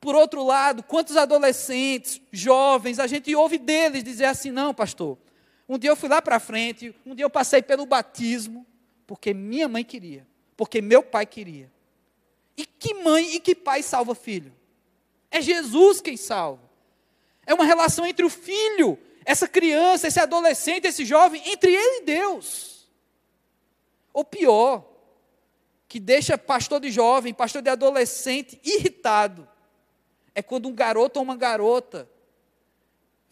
Por 0.00 0.14
outro 0.14 0.44
lado, 0.44 0.82
quantos 0.82 1.16
adolescentes, 1.16 2.20
jovens, 2.32 2.98
a 2.98 3.06
gente 3.06 3.34
ouve 3.34 3.58
deles 3.58 4.02
dizer 4.02 4.26
assim: 4.26 4.50
não, 4.50 4.72
pastor, 4.72 5.18
um 5.68 5.78
dia 5.78 5.90
eu 5.90 5.96
fui 5.96 6.08
lá 6.08 6.22
para 6.22 6.38
frente, 6.38 6.94
um 7.04 7.14
dia 7.14 7.24
eu 7.24 7.30
passei 7.30 7.60
pelo 7.60 7.86
batismo, 7.86 8.66
porque 9.06 9.34
minha 9.34 9.68
mãe 9.68 9.84
queria, 9.84 10.26
porque 10.56 10.80
meu 10.80 11.02
pai 11.02 11.26
queria. 11.26 11.70
E 12.56 12.64
que 12.64 12.94
mãe 12.94 13.34
e 13.34 13.40
que 13.40 13.54
pai 13.54 13.82
salva 13.82 14.14
filho? 14.14 14.54
É 15.30 15.40
Jesus 15.40 16.00
quem 16.00 16.16
salva. 16.16 16.62
É 17.44 17.52
uma 17.52 17.64
relação 17.64 18.06
entre 18.06 18.24
o 18.24 18.30
filho, 18.30 18.98
essa 19.24 19.48
criança, 19.48 20.06
esse 20.06 20.20
adolescente, 20.20 20.86
esse 20.86 21.04
jovem, 21.04 21.42
entre 21.46 21.72
ele 21.72 22.02
e 22.02 22.04
Deus. 22.04 22.88
Ou 24.12 24.24
pior, 24.24 24.84
que 25.88 26.00
deixa 26.00 26.38
pastor 26.38 26.80
de 26.80 26.90
jovem, 26.90 27.34
pastor 27.34 27.60
de 27.60 27.70
adolescente 27.70 28.60
irritado, 28.64 29.48
é 30.34 30.42
quando 30.42 30.68
um 30.68 30.74
garoto 30.74 31.18
ou 31.18 31.24
uma 31.24 31.36
garota 31.36 32.08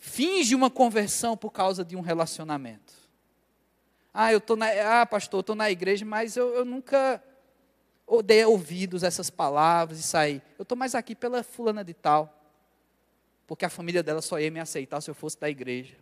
finge 0.05 0.55
uma 0.55 0.71
conversão 0.71 1.35
por 1.35 1.51
causa 1.51 1.83
de 1.83 1.97
um 1.97 2.03
relacionamento. 2.03 2.93
Ah, 4.13 4.31
eu 4.31 4.41
tô 4.41 4.55
na, 4.55 4.67
ah, 5.01 5.07
pastor, 5.07 5.41
estou 5.41 5.57
na 5.57 5.71
igreja, 5.71 6.05
mas 6.05 6.37
eu, 6.37 6.55
eu 6.55 6.65
nunca 6.65 7.25
dei 8.23 8.45
ouvidos 8.45 9.03
a 9.03 9.07
essas 9.07 9.31
palavras 9.31 9.99
e 9.99 10.03
saí. 10.03 10.43
Eu 10.59 10.63
estou 10.63 10.77
mais 10.77 10.95
aqui 10.95 11.15
pela 11.15 11.43
fulana 11.43 11.83
de 11.83 11.95
tal, 11.95 12.39
porque 13.47 13.65
a 13.65 13.71
família 13.71 14.03
dela 14.03 14.21
só 14.21 14.39
ia 14.39 14.51
me 14.51 14.61
aceitar 14.61 15.01
se 15.01 15.11
eu 15.11 15.15
fosse 15.15 15.41
da 15.41 15.49
igreja. 15.49 15.97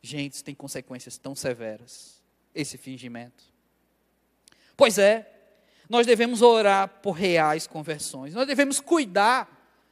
Gente, 0.00 0.34
isso 0.34 0.44
tem 0.44 0.54
consequências 0.54 1.18
tão 1.18 1.34
severas, 1.34 2.22
esse 2.54 2.78
fingimento. 2.78 3.42
Pois 4.76 4.98
é, 4.98 5.30
nós 5.90 6.06
devemos 6.06 6.42
orar 6.42 6.88
por 7.02 7.10
reais 7.10 7.66
conversões, 7.66 8.34
nós 8.34 8.46
devemos 8.46 8.78
cuidar 8.78 9.50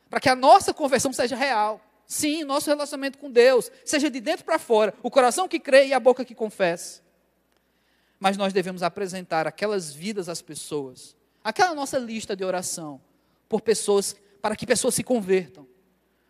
para 0.08 0.20
que 0.20 0.28
a 0.28 0.36
nossa 0.36 0.72
conversão 0.72 1.12
seja 1.12 1.34
real. 1.34 1.80
Sim, 2.12 2.44
nosso 2.44 2.68
relacionamento 2.68 3.16
com 3.16 3.30
Deus, 3.30 3.72
seja 3.86 4.10
de 4.10 4.20
dentro 4.20 4.44
para 4.44 4.58
fora, 4.58 4.92
o 5.02 5.10
coração 5.10 5.48
que 5.48 5.58
crê 5.58 5.86
e 5.86 5.94
a 5.94 5.98
boca 5.98 6.26
que 6.26 6.34
confessa. 6.34 7.00
Mas 8.20 8.36
nós 8.36 8.52
devemos 8.52 8.82
apresentar 8.82 9.46
aquelas 9.46 9.94
vidas 9.94 10.28
às 10.28 10.42
pessoas, 10.42 11.16
aquela 11.42 11.74
nossa 11.74 11.98
lista 11.98 12.36
de 12.36 12.44
oração, 12.44 13.00
por 13.48 13.62
pessoas, 13.62 14.14
para 14.42 14.54
que 14.54 14.66
pessoas 14.66 14.94
se 14.94 15.02
convertam, 15.02 15.66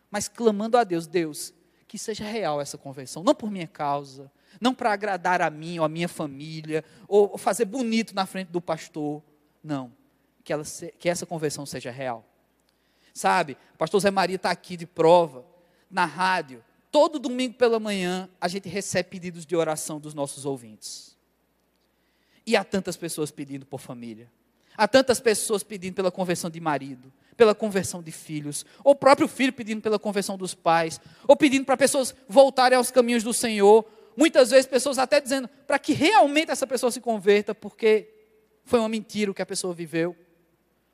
mas 0.08 0.28
clamando 0.28 0.78
a 0.78 0.84
Deus, 0.84 1.08
Deus, 1.08 1.52
que 1.88 1.98
seja 1.98 2.22
real 2.22 2.60
essa 2.60 2.78
conversão, 2.78 3.24
não 3.24 3.34
por 3.34 3.50
minha 3.50 3.66
causa, 3.66 4.30
não 4.60 4.72
para 4.72 4.92
agradar 4.92 5.42
a 5.42 5.50
mim 5.50 5.80
ou 5.80 5.84
a 5.84 5.88
minha 5.88 6.08
família, 6.08 6.84
ou 7.08 7.36
fazer 7.36 7.64
bonito 7.64 8.14
na 8.14 8.24
frente 8.24 8.52
do 8.52 8.60
pastor, 8.60 9.20
não, 9.64 9.92
que, 10.44 10.52
ela, 10.52 10.62
que 10.96 11.08
essa 11.08 11.26
conversão 11.26 11.66
seja 11.66 11.90
real. 11.90 12.24
Sabe, 13.12 13.58
o 13.74 13.78
pastor 13.78 14.00
Zé 14.00 14.12
Maria 14.12 14.36
está 14.36 14.52
aqui 14.52 14.76
de 14.76 14.86
prova, 14.86 15.50
na 15.92 16.06
rádio, 16.06 16.64
todo 16.90 17.18
domingo 17.18 17.54
pela 17.54 17.78
manhã, 17.78 18.28
a 18.40 18.48
gente 18.48 18.68
recebe 18.68 19.10
pedidos 19.10 19.46
de 19.46 19.54
oração 19.54 20.00
dos 20.00 20.14
nossos 20.14 20.44
ouvintes. 20.44 21.16
E 22.46 22.56
há 22.56 22.64
tantas 22.64 22.96
pessoas 22.96 23.30
pedindo 23.30 23.64
por 23.64 23.80
família. 23.80 24.28
Há 24.76 24.88
tantas 24.88 25.20
pessoas 25.20 25.62
pedindo 25.62 25.94
pela 25.94 26.10
conversão 26.10 26.50
de 26.50 26.58
marido, 26.58 27.12
pela 27.36 27.54
conversão 27.54 28.02
de 28.02 28.10
filhos, 28.10 28.64
ou 28.82 28.92
o 28.92 28.96
próprio 28.96 29.28
filho 29.28 29.52
pedindo 29.52 29.82
pela 29.82 29.98
conversão 29.98 30.36
dos 30.36 30.54
pais, 30.54 31.00
ou 31.28 31.36
pedindo 31.36 31.64
para 31.64 31.76
pessoas 31.76 32.14
voltarem 32.26 32.76
aos 32.76 32.90
caminhos 32.90 33.22
do 33.22 33.34
Senhor. 33.34 33.84
Muitas 34.16 34.50
vezes 34.50 34.66
pessoas 34.66 34.98
até 34.98 35.20
dizendo 35.20 35.48
para 35.66 35.78
que 35.78 35.92
realmente 35.92 36.50
essa 36.50 36.66
pessoa 36.66 36.90
se 36.90 37.00
converta, 37.00 37.54
porque 37.54 38.08
foi 38.64 38.78
uma 38.78 38.88
mentira 38.88 39.30
o 39.30 39.34
que 39.34 39.42
a 39.42 39.46
pessoa 39.46 39.74
viveu. 39.74 40.16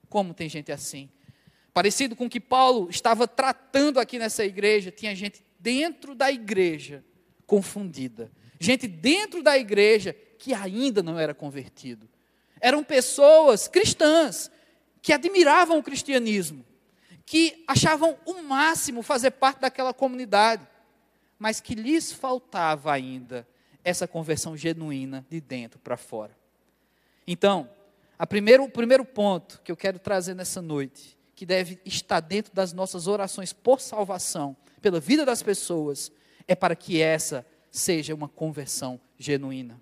Como 0.08 0.34
tem 0.34 0.48
gente 0.48 0.72
assim? 0.72 1.08
Parecido 1.78 2.16
com 2.16 2.26
o 2.26 2.28
que 2.28 2.40
Paulo 2.40 2.90
estava 2.90 3.28
tratando 3.28 4.00
aqui 4.00 4.18
nessa 4.18 4.44
igreja, 4.44 4.90
tinha 4.90 5.14
gente 5.14 5.44
dentro 5.60 6.12
da 6.12 6.28
igreja 6.28 7.04
confundida. 7.46 8.32
Gente 8.58 8.88
dentro 8.88 9.44
da 9.44 9.56
igreja 9.56 10.12
que 10.40 10.52
ainda 10.52 11.04
não 11.04 11.16
era 11.16 11.32
convertido. 11.32 12.08
Eram 12.60 12.82
pessoas 12.82 13.68
cristãs 13.68 14.50
que 15.00 15.12
admiravam 15.12 15.78
o 15.78 15.82
cristianismo, 15.84 16.64
que 17.24 17.62
achavam 17.68 18.18
o 18.26 18.42
máximo 18.42 19.00
fazer 19.00 19.30
parte 19.30 19.60
daquela 19.60 19.94
comunidade, 19.94 20.66
mas 21.38 21.60
que 21.60 21.76
lhes 21.76 22.10
faltava 22.10 22.92
ainda 22.92 23.46
essa 23.84 24.08
conversão 24.08 24.56
genuína 24.56 25.24
de 25.30 25.40
dentro 25.40 25.78
para 25.78 25.96
fora. 25.96 26.36
Então, 27.24 27.70
primeiro, 28.28 28.64
o 28.64 28.68
primeiro 28.68 29.04
ponto 29.04 29.60
que 29.62 29.70
eu 29.70 29.76
quero 29.76 30.00
trazer 30.00 30.34
nessa 30.34 30.60
noite 30.60 31.16
que 31.38 31.46
deve 31.46 31.78
estar 31.84 32.18
dentro 32.18 32.52
das 32.52 32.72
nossas 32.72 33.06
orações 33.06 33.52
por 33.52 33.80
salvação, 33.80 34.56
pela 34.82 34.98
vida 34.98 35.24
das 35.24 35.40
pessoas, 35.40 36.10
é 36.48 36.54
para 36.56 36.74
que 36.74 37.00
essa 37.00 37.46
seja 37.70 38.12
uma 38.12 38.28
conversão 38.28 39.00
genuína. 39.16 39.80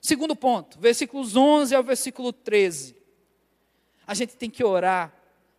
Segundo 0.00 0.36
ponto, 0.36 0.78
versículos 0.78 1.34
11 1.34 1.74
ao 1.74 1.82
versículo 1.82 2.32
13. 2.32 2.94
A 4.06 4.14
gente 4.14 4.36
tem 4.36 4.48
que 4.48 4.62
orar 4.62 5.12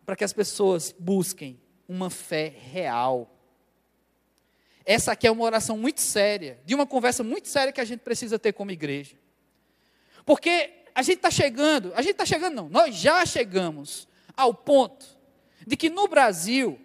para 0.06 0.16
que 0.16 0.24
as 0.24 0.32
pessoas 0.32 0.94
busquem 0.98 1.60
uma 1.86 2.08
fé 2.08 2.54
real. 2.72 3.30
Essa 4.86 5.12
aqui 5.12 5.26
é 5.26 5.30
uma 5.30 5.44
oração 5.44 5.76
muito 5.76 6.00
séria, 6.00 6.58
de 6.64 6.74
uma 6.74 6.86
conversa 6.86 7.22
muito 7.22 7.48
séria 7.48 7.74
que 7.74 7.80
a 7.82 7.84
gente 7.84 8.00
precisa 8.00 8.38
ter 8.38 8.54
como 8.54 8.70
igreja. 8.70 9.18
Porque 10.24 10.72
a 10.94 11.02
gente 11.02 11.18
está 11.18 11.30
chegando, 11.30 11.92
a 11.94 12.00
gente 12.00 12.12
está 12.12 12.24
chegando 12.24 12.54
não, 12.54 12.70
nós 12.70 12.94
já 12.94 13.26
chegamos 13.26 14.08
ao 14.34 14.54
ponto 14.54 15.15
de 15.66 15.76
que 15.76 15.90
no 15.90 16.06
Brasil 16.06 16.80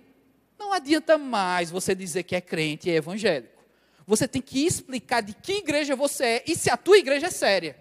não 0.58 0.74
adianta 0.74 1.18
mais 1.18 1.70
você 1.70 1.94
dizer 1.94 2.24
que 2.24 2.36
é 2.36 2.42
crente 2.42 2.90
e 2.90 2.92
é 2.92 2.96
evangélico. 2.96 3.64
Você 4.06 4.28
tem 4.28 4.42
que 4.42 4.66
explicar 4.66 5.22
de 5.22 5.34
que 5.34 5.54
igreja 5.54 5.96
você 5.96 6.24
é 6.24 6.44
e 6.48 6.56
se 6.56 6.70
a 6.70 6.76
tua 6.76 6.98
igreja 6.98 7.28
é 7.28 7.32
séria. 7.32 7.78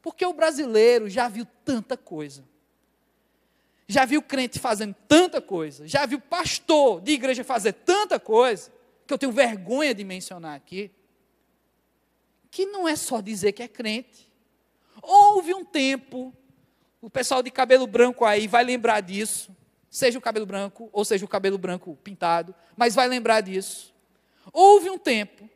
Porque 0.00 0.24
o 0.24 0.32
brasileiro 0.32 1.08
já 1.08 1.28
viu 1.28 1.46
tanta 1.64 1.96
coisa. 1.96 2.44
Já 3.86 4.04
viu 4.04 4.22
crente 4.22 4.58
fazendo 4.58 4.94
tanta 5.08 5.40
coisa, 5.40 5.88
já 5.88 6.04
viu 6.04 6.20
pastor 6.20 7.00
de 7.00 7.12
igreja 7.12 7.42
fazer 7.42 7.72
tanta 7.72 8.20
coisa, 8.20 8.70
que 9.06 9.14
eu 9.14 9.16
tenho 9.16 9.32
vergonha 9.32 9.94
de 9.94 10.04
mencionar 10.04 10.54
aqui, 10.54 10.90
que 12.50 12.66
não 12.66 12.86
é 12.86 12.94
só 12.94 13.22
dizer 13.22 13.52
que 13.52 13.62
é 13.62 13.68
crente. 13.68 14.30
Houve 15.00 15.54
um 15.54 15.64
tempo, 15.64 16.34
o 17.00 17.08
pessoal 17.08 17.42
de 17.42 17.50
cabelo 17.50 17.86
branco 17.86 18.26
aí 18.26 18.46
vai 18.46 18.62
lembrar 18.62 19.00
disso, 19.00 19.56
seja 19.90 20.18
o 20.18 20.22
cabelo 20.22 20.46
branco 20.46 20.88
ou 20.92 21.04
seja 21.04 21.24
o 21.24 21.28
cabelo 21.28 21.58
branco 21.58 21.96
pintado, 22.02 22.54
mas 22.76 22.94
vai 22.94 23.08
lembrar 23.08 23.40
disso. 23.40 23.94
Houve 24.52 24.90
um 24.90 24.98
tempo 24.98 25.48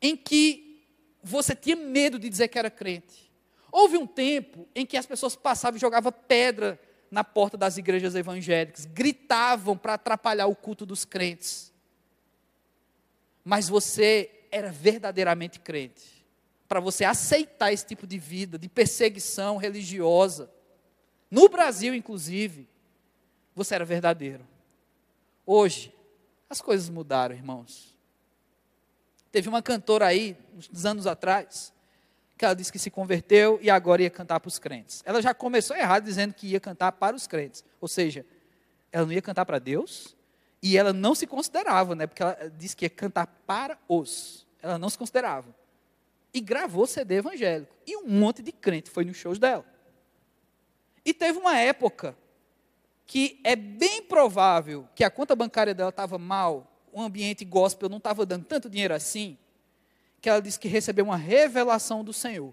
em 0.00 0.16
que 0.16 0.84
você 1.22 1.54
tinha 1.54 1.76
medo 1.76 2.18
de 2.18 2.28
dizer 2.28 2.48
que 2.48 2.58
era 2.58 2.70
crente. 2.70 3.30
Houve 3.70 3.96
um 3.96 4.06
tempo 4.06 4.68
em 4.74 4.86
que 4.86 4.96
as 4.96 5.06
pessoas 5.06 5.34
passavam 5.36 5.76
e 5.76 5.80
jogavam 5.80 6.12
pedra 6.12 6.80
na 7.10 7.22
porta 7.22 7.56
das 7.56 7.76
igrejas 7.76 8.14
evangélicas, 8.14 8.84
gritavam 8.84 9.76
para 9.76 9.94
atrapalhar 9.94 10.46
o 10.46 10.56
culto 10.56 10.84
dos 10.84 11.04
crentes. 11.04 11.72
Mas 13.44 13.68
você 13.68 14.30
era 14.50 14.72
verdadeiramente 14.72 15.60
crente. 15.60 16.24
Para 16.68 16.80
você 16.80 17.04
aceitar 17.04 17.72
esse 17.72 17.86
tipo 17.86 18.06
de 18.06 18.18
vida, 18.18 18.58
de 18.58 18.68
perseguição 18.68 19.56
religiosa, 19.56 20.50
no 21.30 21.48
Brasil 21.48 21.94
inclusive, 21.94 22.68
você 23.56 23.74
era 23.74 23.84
verdadeiro. 23.86 24.46
Hoje, 25.46 25.92
as 26.48 26.60
coisas 26.60 26.90
mudaram, 26.90 27.34
irmãos. 27.34 27.96
Teve 29.32 29.48
uma 29.48 29.62
cantora 29.62 30.06
aí, 30.06 30.36
uns 30.54 30.84
anos 30.84 31.06
atrás, 31.06 31.72
que 32.36 32.44
ela 32.44 32.54
disse 32.54 32.70
que 32.70 32.78
se 32.78 32.90
converteu 32.90 33.58
e 33.62 33.70
agora 33.70 34.02
ia 34.02 34.10
cantar 34.10 34.38
para 34.40 34.48
os 34.48 34.58
crentes. 34.58 35.02
Ela 35.06 35.22
já 35.22 35.32
começou 35.32 35.74
errado 35.74 36.04
dizendo 36.04 36.34
que 36.34 36.48
ia 36.48 36.60
cantar 36.60 36.92
para 36.92 37.16
os 37.16 37.26
crentes. 37.26 37.64
Ou 37.80 37.88
seja, 37.88 38.26
ela 38.92 39.06
não 39.06 39.12
ia 39.12 39.22
cantar 39.22 39.46
para 39.46 39.58
Deus 39.58 40.14
e 40.62 40.76
ela 40.76 40.92
não 40.92 41.14
se 41.14 41.26
considerava, 41.26 41.94
né? 41.94 42.06
Porque 42.06 42.22
ela 42.22 42.52
disse 42.58 42.76
que 42.76 42.84
ia 42.84 42.90
cantar 42.90 43.26
para 43.46 43.78
os. 43.88 44.46
Ela 44.60 44.78
não 44.78 44.90
se 44.90 44.98
considerava. 44.98 45.54
E 46.32 46.40
gravou 46.42 46.86
CD 46.86 47.16
evangélico. 47.16 47.74
E 47.86 47.96
um 47.96 48.06
monte 48.06 48.42
de 48.42 48.52
crente 48.52 48.90
foi 48.90 49.04
nos 49.04 49.16
shows 49.16 49.38
dela. 49.38 49.64
E 51.02 51.14
teve 51.14 51.38
uma 51.38 51.58
época 51.58 52.16
que 53.06 53.40
é 53.44 53.54
bem 53.54 54.02
provável 54.02 54.88
que 54.94 55.04
a 55.04 55.10
conta 55.10 55.36
bancária 55.36 55.74
dela 55.74 55.90
estava 55.90 56.18
mal, 56.18 56.72
o 56.92 57.00
ambiente 57.00 57.44
gospel 57.44 57.88
não 57.88 57.98
estava 57.98 58.26
dando 58.26 58.44
tanto 58.44 58.68
dinheiro 58.68 58.94
assim, 58.94 59.38
que 60.20 60.28
ela 60.28 60.40
disse 60.40 60.58
que 60.58 60.66
recebeu 60.66 61.04
uma 61.04 61.16
revelação 61.16 62.02
do 62.02 62.12
Senhor, 62.12 62.52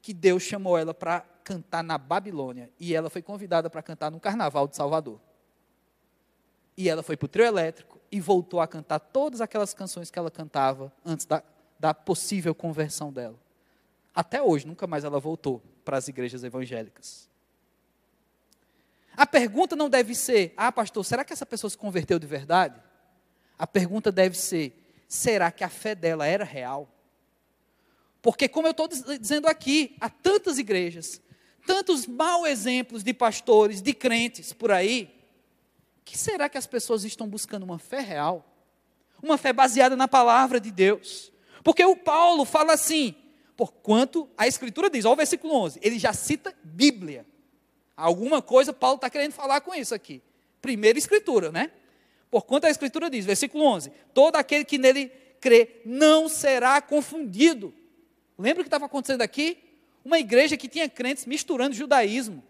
que 0.00 0.14
Deus 0.14 0.42
chamou 0.42 0.78
ela 0.78 0.94
para 0.94 1.22
cantar 1.42 1.82
na 1.82 1.98
Babilônia, 1.98 2.70
e 2.78 2.94
ela 2.94 3.10
foi 3.10 3.22
convidada 3.22 3.68
para 3.68 3.82
cantar 3.82 4.10
no 4.10 4.20
Carnaval 4.20 4.68
de 4.68 4.76
Salvador. 4.76 5.18
E 6.76 6.88
ela 6.88 7.02
foi 7.02 7.16
para 7.16 7.24
o 7.24 7.28
trio 7.28 7.46
elétrico 7.46 7.98
e 8.12 8.20
voltou 8.20 8.60
a 8.60 8.66
cantar 8.68 9.00
todas 9.00 9.40
aquelas 9.40 9.74
canções 9.74 10.10
que 10.10 10.18
ela 10.18 10.30
cantava 10.30 10.92
antes 11.04 11.26
da, 11.26 11.42
da 11.80 11.92
possível 11.92 12.54
conversão 12.54 13.12
dela. 13.12 13.36
Até 14.14 14.40
hoje, 14.40 14.66
nunca 14.66 14.86
mais 14.86 15.02
ela 15.02 15.18
voltou 15.18 15.60
para 15.84 15.96
as 15.96 16.06
igrejas 16.06 16.44
evangélicas. 16.44 17.28
A 19.18 19.26
pergunta 19.26 19.74
não 19.74 19.90
deve 19.90 20.14
ser, 20.14 20.54
ah, 20.56 20.70
pastor, 20.70 21.04
será 21.04 21.24
que 21.24 21.32
essa 21.32 21.44
pessoa 21.44 21.68
se 21.68 21.76
converteu 21.76 22.20
de 22.20 22.26
verdade? 22.28 22.80
A 23.58 23.66
pergunta 23.66 24.12
deve 24.12 24.38
ser, 24.38 24.72
será 25.08 25.50
que 25.50 25.64
a 25.64 25.68
fé 25.68 25.92
dela 25.92 26.24
era 26.24 26.44
real? 26.44 26.88
Porque, 28.22 28.48
como 28.48 28.68
eu 28.68 28.70
estou 28.70 28.86
dizendo 28.86 29.48
aqui, 29.48 29.96
há 30.00 30.08
tantas 30.08 30.56
igrejas, 30.56 31.20
tantos 31.66 32.06
mau 32.06 32.46
exemplos 32.46 33.02
de 33.02 33.12
pastores, 33.12 33.82
de 33.82 33.92
crentes 33.92 34.52
por 34.52 34.70
aí, 34.70 35.12
que 36.04 36.16
será 36.16 36.48
que 36.48 36.56
as 36.56 36.68
pessoas 36.68 37.02
estão 37.02 37.26
buscando 37.28 37.64
uma 37.64 37.80
fé 37.80 37.98
real? 37.98 38.46
Uma 39.20 39.36
fé 39.36 39.52
baseada 39.52 39.96
na 39.96 40.06
palavra 40.06 40.60
de 40.60 40.70
Deus. 40.70 41.32
Porque 41.64 41.84
o 41.84 41.96
Paulo 41.96 42.44
fala 42.44 42.72
assim, 42.72 43.16
porquanto 43.56 44.30
a 44.38 44.46
Escritura 44.46 44.88
diz, 44.88 45.04
olha 45.04 45.14
o 45.14 45.16
versículo 45.16 45.54
11, 45.54 45.80
ele 45.82 45.98
já 45.98 46.12
cita 46.12 46.54
Bíblia. 46.62 47.26
Alguma 47.98 48.40
coisa 48.40 48.72
Paulo 48.72 48.94
está 48.94 49.10
querendo 49.10 49.32
falar 49.32 49.60
com 49.60 49.74
isso 49.74 49.92
aqui. 49.92 50.22
Primeira 50.62 50.96
escritura, 50.96 51.50
né? 51.50 51.72
Porquanto 52.30 52.68
a 52.68 52.70
escritura 52.70 53.10
diz, 53.10 53.26
versículo 53.26 53.64
11: 53.64 53.90
Todo 54.14 54.36
aquele 54.36 54.64
que 54.64 54.78
nele 54.78 55.08
crê 55.40 55.80
não 55.84 56.28
será 56.28 56.80
confundido. 56.80 57.74
Lembra 58.38 58.60
o 58.60 58.64
que 58.64 58.68
estava 58.68 58.86
acontecendo 58.86 59.22
aqui? 59.22 59.58
Uma 60.04 60.20
igreja 60.20 60.56
que 60.56 60.68
tinha 60.68 60.88
crentes 60.88 61.26
misturando 61.26 61.74
judaísmo. 61.74 62.44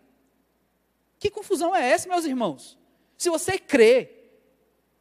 Que 1.18 1.30
confusão 1.30 1.74
é 1.74 1.92
essa, 1.92 2.06
meus 2.06 2.26
irmãos? 2.26 2.78
Se 3.16 3.30
você 3.30 3.58
crê, 3.58 4.10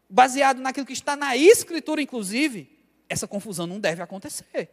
baseado 0.10 0.62
naquilo 0.62 0.86
que 0.86 0.94
está 0.94 1.18
na 1.18 1.36
escritura, 1.36 2.02
inclusive, 2.02 2.70
essa 3.10 3.28
confusão 3.28 3.68
não 3.68 3.82
deve 3.82 4.02
acontecer. 4.02 4.70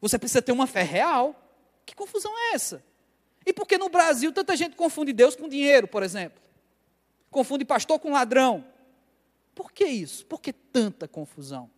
Você 0.00 0.16
precisa 0.16 0.40
ter 0.40 0.52
uma 0.52 0.68
fé 0.68 0.82
real. 0.82 1.34
Que 1.84 1.96
confusão 1.96 2.32
é 2.38 2.54
essa? 2.54 2.88
E 3.50 3.52
por 3.52 3.66
que 3.66 3.76
no 3.76 3.88
Brasil 3.88 4.32
tanta 4.32 4.56
gente 4.56 4.76
confunde 4.76 5.12
Deus 5.12 5.34
com 5.34 5.48
dinheiro, 5.48 5.88
por 5.88 6.04
exemplo? 6.04 6.40
Confunde 7.32 7.64
pastor 7.64 7.98
com 7.98 8.12
ladrão. 8.12 8.64
Por 9.56 9.72
que 9.72 9.84
isso? 9.84 10.24
Por 10.26 10.40
que 10.40 10.52
tanta 10.52 11.08
confusão? 11.08 11.68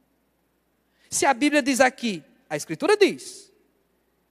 Se 1.08 1.24
a 1.24 1.32
Bíblia 1.32 1.62
diz 1.62 1.80
aqui, 1.80 2.22
a 2.46 2.58
Escritura 2.58 2.94
diz, 2.94 3.50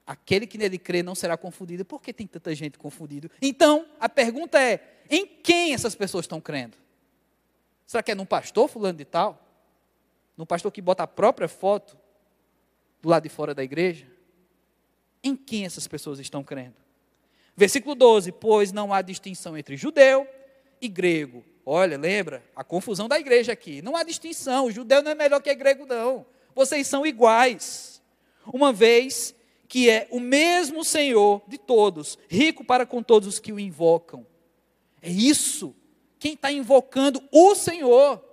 aquele 0.06 0.46
que 0.46 0.56
nele 0.56 0.78
crê 0.78 1.02
não 1.02 1.16
será 1.16 1.36
confundido, 1.36 1.84
por 1.84 2.00
que 2.00 2.14
tem 2.14 2.28
tanta 2.28 2.54
gente 2.54 2.78
confundida? 2.78 3.32
Então, 3.42 3.88
a 4.00 4.08
pergunta 4.08 4.62
é: 4.62 5.02
em 5.10 5.26
quem 5.26 5.74
essas 5.74 5.96
pessoas 5.96 6.26
estão 6.26 6.40
crendo? 6.40 6.78
Será 7.88 8.04
que 8.04 8.12
é 8.12 8.16
num 8.16 8.24
pastor 8.24 8.70
fulano 8.70 9.00
de 9.00 9.06
tal? 9.06 9.44
Num 10.38 10.46
pastor 10.46 10.72
que 10.72 10.80
bota 10.80 11.02
a 11.02 11.08
própria 11.08 11.48
foto 11.48 11.98
do 13.02 13.10
lado 13.10 13.24
de 13.24 13.30
fora 13.30 13.56
da 13.56 13.64
igreja? 13.64 14.06
Em 15.24 15.36
quem 15.36 15.66
essas 15.66 15.88
pessoas 15.88 16.20
estão 16.20 16.44
crendo? 16.44 16.76
Versículo 17.62 17.94
12: 17.94 18.32
Pois 18.32 18.72
não 18.72 18.92
há 18.92 19.04
distinção 19.04 19.56
entre 19.56 19.78
judeu 19.78 20.28
e 20.82 20.88
grego. 20.88 21.46
Olha, 21.64 21.96
lembra? 21.96 22.44
A 22.56 22.64
confusão 22.64 23.08
da 23.08 23.20
igreja 23.20 23.52
aqui. 23.52 23.84
Não 23.84 23.96
há 23.96 24.02
distinção. 24.02 24.66
O 24.66 24.72
judeu 24.72 25.04
não 25.04 25.12
é 25.12 25.14
melhor 25.14 25.40
que 25.40 25.54
grego, 25.54 25.86
não. 25.86 26.26
Vocês 26.56 26.88
são 26.88 27.06
iguais. 27.06 28.02
Uma 28.52 28.74
vez 28.74 29.36
que 29.68 29.92
é 29.92 30.08
o 30.10 30.20
mesmo 30.20 30.84
Senhor 30.84 31.40
de 31.48 31.60
todos, 31.60 32.18
rico 32.28 32.64
para 32.64 32.84
com 32.84 33.04
todos 33.04 33.28
os 33.28 33.38
que 33.38 33.54
o 33.54 33.60
invocam. 33.60 34.26
É 35.00 35.12
isso. 35.12 35.76
Quem 36.18 36.34
está 36.34 36.52
invocando 36.52 37.22
o 37.32 37.54
Senhor. 37.54 38.26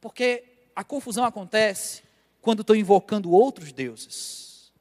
Porque 0.00 0.42
a 0.74 0.82
confusão 0.82 1.22
acontece 1.22 2.02
quando 2.40 2.62
estou 2.62 2.74
invocando 2.74 3.30
outros 3.30 3.74
deuses. 3.74 4.72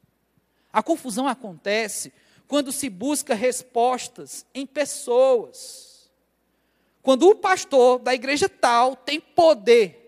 A 0.72 0.82
confusão 0.82 1.28
acontece 1.28 2.14
quando 2.48 2.72
se 2.72 2.90
busca 2.90 3.34
respostas 3.34 4.46
em 4.54 4.66
pessoas. 4.66 6.10
Quando 7.02 7.30
o 7.30 7.36
pastor 7.36 8.00
da 8.00 8.14
igreja 8.14 8.50
tal 8.50 8.96
tem 8.96 9.20
poder. 9.20 10.02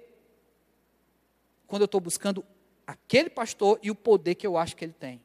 Quando 1.68 1.84
eu 1.84 1.86
estou 1.86 2.02
buscando 2.02 2.46
aquele 2.86 3.30
pastor 3.30 3.80
e 3.84 3.92
o 3.92 3.96
poder 3.96 4.36
que 4.36 4.48
eu 4.48 4.58
acho 4.58 4.76
que 4.76 4.86
ele 4.86 4.94
tem. 4.94 5.22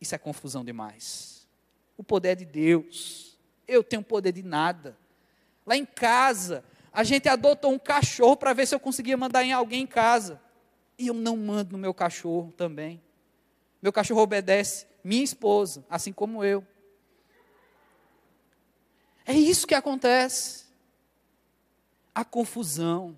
Isso 0.00 0.14
é 0.14 0.18
confusão 0.18 0.64
demais. 0.64 1.46
O 1.96 2.02
poder 2.02 2.30
é 2.30 2.34
de 2.34 2.44
Deus. 2.44 3.38
Eu 3.66 3.82
tenho 3.82 4.02
poder 4.02 4.32
de 4.32 4.42
nada. 4.42 4.96
Lá 5.66 5.76
em 5.76 5.84
casa, 5.84 6.64
a 6.92 7.04
gente 7.04 7.28
adotou 7.28 7.72
um 7.72 7.78
cachorro 7.78 8.36
para 8.36 8.52
ver 8.52 8.66
se 8.66 8.74
eu 8.74 8.80
conseguia 8.80 9.16
mandar 9.16 9.44
em 9.44 9.52
alguém 9.52 9.82
em 9.82 9.86
casa. 9.86 10.40
E 10.98 11.06
eu 11.08 11.14
não 11.14 11.36
mando 11.36 11.72
no 11.72 11.78
meu 11.78 11.94
cachorro 11.94 12.52
também. 12.56 13.00
Meu 13.84 13.92
cachorro 13.92 14.22
obedece 14.22 14.86
minha 15.04 15.22
esposa, 15.22 15.84
assim 15.90 16.10
como 16.10 16.42
eu. 16.42 16.66
É 19.26 19.34
isso 19.34 19.66
que 19.66 19.74
acontece. 19.74 20.64
A 22.14 22.24
confusão. 22.24 23.14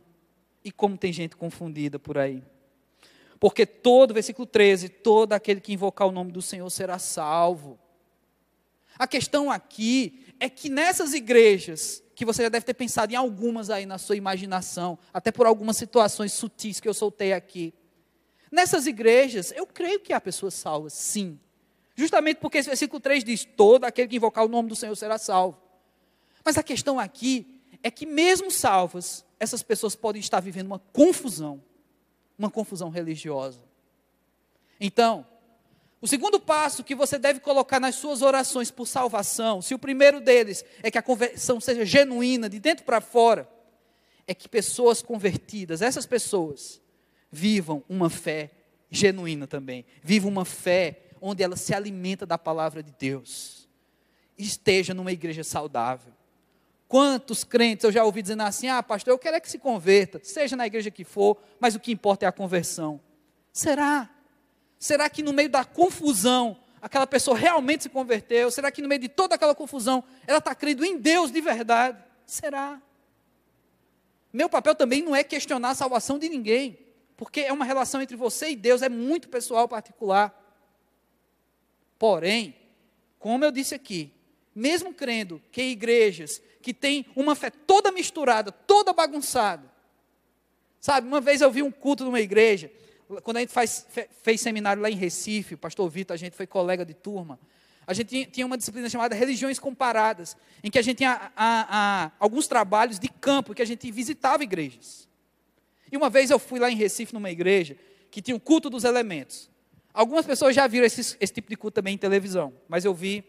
E 0.64 0.72
como 0.72 0.98
tem 0.98 1.12
gente 1.12 1.36
confundida 1.36 2.00
por 2.00 2.18
aí. 2.18 2.42
Porque 3.38 3.64
todo, 3.64 4.12
versículo 4.12 4.44
13, 4.44 4.88
todo 4.88 5.34
aquele 5.34 5.60
que 5.60 5.72
invocar 5.72 6.08
o 6.08 6.10
nome 6.10 6.32
do 6.32 6.42
Senhor 6.42 6.68
será 6.68 6.98
salvo. 6.98 7.78
A 8.98 9.06
questão 9.06 9.52
aqui 9.52 10.34
é 10.40 10.50
que 10.50 10.68
nessas 10.68 11.14
igrejas, 11.14 12.02
que 12.12 12.24
você 12.24 12.42
já 12.42 12.48
deve 12.48 12.66
ter 12.66 12.74
pensado 12.74 13.12
em 13.12 13.16
algumas 13.16 13.70
aí 13.70 13.86
na 13.86 13.98
sua 13.98 14.16
imaginação, 14.16 14.98
até 15.14 15.30
por 15.30 15.46
algumas 15.46 15.76
situações 15.76 16.32
sutis 16.32 16.80
que 16.80 16.88
eu 16.88 16.94
soltei 16.94 17.32
aqui. 17.32 17.72
Nessas 18.50 18.86
igrejas, 18.86 19.52
eu 19.56 19.66
creio 19.66 20.00
que 20.00 20.12
há 20.12 20.20
pessoas 20.20 20.54
salvas, 20.54 20.92
sim. 20.92 21.38
Justamente 21.94 22.38
porque 22.38 22.58
esse 22.58 22.68
versículo 22.68 23.00
3 23.00 23.24
diz: 23.24 23.44
todo 23.44 23.84
aquele 23.84 24.08
que 24.08 24.16
invocar 24.16 24.44
o 24.44 24.48
nome 24.48 24.68
do 24.68 24.76
Senhor 24.76 24.94
será 24.94 25.18
salvo. 25.18 25.58
Mas 26.44 26.56
a 26.56 26.62
questão 26.62 27.00
aqui 27.00 27.60
é 27.82 27.90
que, 27.90 28.06
mesmo 28.06 28.50
salvas, 28.50 29.24
essas 29.40 29.62
pessoas 29.62 29.96
podem 29.96 30.20
estar 30.20 30.40
vivendo 30.40 30.66
uma 30.66 30.78
confusão, 30.78 31.62
uma 32.38 32.50
confusão 32.50 32.88
religiosa. 32.88 33.60
Então, 34.78 35.26
o 36.00 36.06
segundo 36.06 36.38
passo 36.38 36.84
que 36.84 36.94
você 36.94 37.18
deve 37.18 37.40
colocar 37.40 37.80
nas 37.80 37.94
suas 37.94 38.22
orações 38.22 38.70
por 38.70 38.86
salvação, 38.86 39.62
se 39.62 39.74
o 39.74 39.78
primeiro 39.78 40.20
deles 40.20 40.64
é 40.82 40.90
que 40.90 40.98
a 40.98 41.02
conversão 41.02 41.60
seja 41.60 41.84
genuína, 41.84 42.48
de 42.48 42.60
dentro 42.60 42.84
para 42.84 43.00
fora, 43.00 43.48
é 44.26 44.34
que 44.34 44.48
pessoas 44.48 45.00
convertidas, 45.00 45.82
essas 45.82 46.04
pessoas, 46.04 46.80
vivam 47.30 47.82
uma 47.88 48.08
fé 48.10 48.50
genuína 48.90 49.46
também. 49.46 49.84
Vivam 50.02 50.30
uma 50.30 50.44
fé 50.44 51.00
onde 51.20 51.42
ela 51.42 51.56
se 51.56 51.74
alimenta 51.74 52.24
da 52.26 52.38
palavra 52.38 52.82
de 52.82 52.92
Deus. 52.98 53.68
Esteja 54.38 54.94
numa 54.94 55.12
igreja 55.12 55.42
saudável. 55.42 56.12
Quantos 56.88 57.42
crentes 57.42 57.84
eu 57.84 57.92
já 57.92 58.04
ouvi 58.04 58.22
dizendo 58.22 58.42
assim: 58.42 58.68
ah, 58.68 58.82
pastor, 58.82 59.12
eu 59.12 59.18
quero 59.18 59.36
é 59.36 59.40
que 59.40 59.50
se 59.50 59.58
converta, 59.58 60.20
seja 60.22 60.54
na 60.54 60.66
igreja 60.66 60.90
que 60.90 61.04
for, 61.04 61.36
mas 61.58 61.74
o 61.74 61.80
que 61.80 61.90
importa 61.90 62.24
é 62.24 62.28
a 62.28 62.32
conversão. 62.32 63.00
Será? 63.52 64.08
Será 64.78 65.08
que 65.08 65.22
no 65.22 65.32
meio 65.32 65.48
da 65.48 65.64
confusão, 65.64 66.56
aquela 66.80 67.06
pessoa 67.06 67.36
realmente 67.36 67.84
se 67.84 67.88
converteu? 67.88 68.50
Será 68.50 68.70
que 68.70 68.82
no 68.82 68.88
meio 68.88 69.00
de 69.00 69.08
toda 69.08 69.34
aquela 69.34 69.54
confusão, 69.54 70.04
ela 70.26 70.38
está 70.38 70.54
crendo 70.54 70.84
em 70.84 70.98
Deus 70.98 71.32
de 71.32 71.40
verdade? 71.40 71.98
Será? 72.24 72.80
Meu 74.32 74.48
papel 74.48 74.74
também 74.74 75.02
não 75.02 75.16
é 75.16 75.24
questionar 75.24 75.70
a 75.70 75.74
salvação 75.74 76.18
de 76.18 76.28
ninguém, 76.28 76.78
porque 77.16 77.40
é 77.40 77.52
uma 77.52 77.64
relação 77.64 78.02
entre 78.02 78.16
você 78.16 78.50
e 78.50 78.56
Deus, 78.56 78.82
é 78.82 78.88
muito 78.88 79.28
pessoal, 79.28 79.66
particular. 79.66 80.42
Porém, 81.98 82.54
como 83.18 83.44
eu 83.44 83.50
disse 83.50 83.74
aqui, 83.74 84.12
mesmo 84.54 84.92
crendo 84.92 85.40
que 85.50 85.62
igrejas 85.62 86.42
que 86.60 86.74
têm 86.74 87.06
uma 87.16 87.34
fé 87.34 87.50
toda 87.50 87.90
misturada, 87.90 88.52
toda 88.52 88.92
bagunçada, 88.92 89.70
sabe, 90.80 91.06
uma 91.06 91.20
vez 91.20 91.40
eu 91.40 91.50
vi 91.50 91.62
um 91.62 91.70
culto 91.70 92.04
numa 92.04 92.20
igreja, 92.20 92.70
quando 93.22 93.38
a 93.38 93.40
gente 93.40 93.52
faz, 93.52 93.86
fez 94.22 94.40
seminário 94.40 94.82
lá 94.82 94.90
em 94.90 94.96
Recife, 94.96 95.54
o 95.54 95.58
pastor 95.58 95.88
Vitor, 95.88 96.14
a 96.14 96.18
gente 96.18 96.36
foi 96.36 96.46
colega 96.46 96.84
de 96.84 96.92
turma, 96.92 97.38
a 97.86 97.94
gente 97.94 98.26
tinha 98.26 98.44
uma 98.44 98.58
disciplina 98.58 98.88
chamada 98.90 99.14
Religiões 99.14 99.58
Comparadas, 99.58 100.36
em 100.62 100.70
que 100.70 100.78
a 100.78 100.82
gente 100.82 100.98
tinha 100.98 101.30
a, 101.36 102.06
a, 102.06 102.12
alguns 102.18 102.48
trabalhos 102.48 102.98
de 102.98 103.08
campo, 103.08 103.54
que 103.54 103.62
a 103.62 103.66
gente 103.66 103.90
visitava 103.92 104.42
igrejas. 104.42 105.08
E 105.90 105.96
uma 105.96 106.10
vez 106.10 106.30
eu 106.30 106.38
fui 106.38 106.58
lá 106.58 106.70
em 106.70 106.76
Recife, 106.76 107.14
numa 107.14 107.30
igreja, 107.30 107.76
que 108.10 108.22
tinha 108.22 108.36
o 108.36 108.40
culto 108.40 108.68
dos 108.68 108.84
elementos. 108.84 109.50
Algumas 109.92 110.26
pessoas 110.26 110.54
já 110.54 110.66
viram 110.66 110.86
esse, 110.86 111.16
esse 111.18 111.32
tipo 111.32 111.48
de 111.48 111.56
culto 111.56 111.74
também 111.76 111.94
em 111.94 111.98
televisão, 111.98 112.52
mas 112.68 112.84
eu 112.84 112.92
vi, 112.92 113.24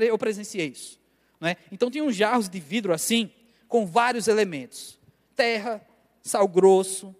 eu 0.00 0.18
presenciei 0.18 0.68
isso. 0.68 0.98
Né? 1.40 1.56
Então 1.70 1.90
tinha 1.90 2.02
uns 2.02 2.16
jarros 2.16 2.48
de 2.48 2.58
vidro 2.58 2.92
assim, 2.92 3.30
com 3.68 3.86
vários 3.86 4.26
elementos: 4.26 4.98
terra, 5.36 5.80
sal 6.22 6.48
grosso, 6.48 7.14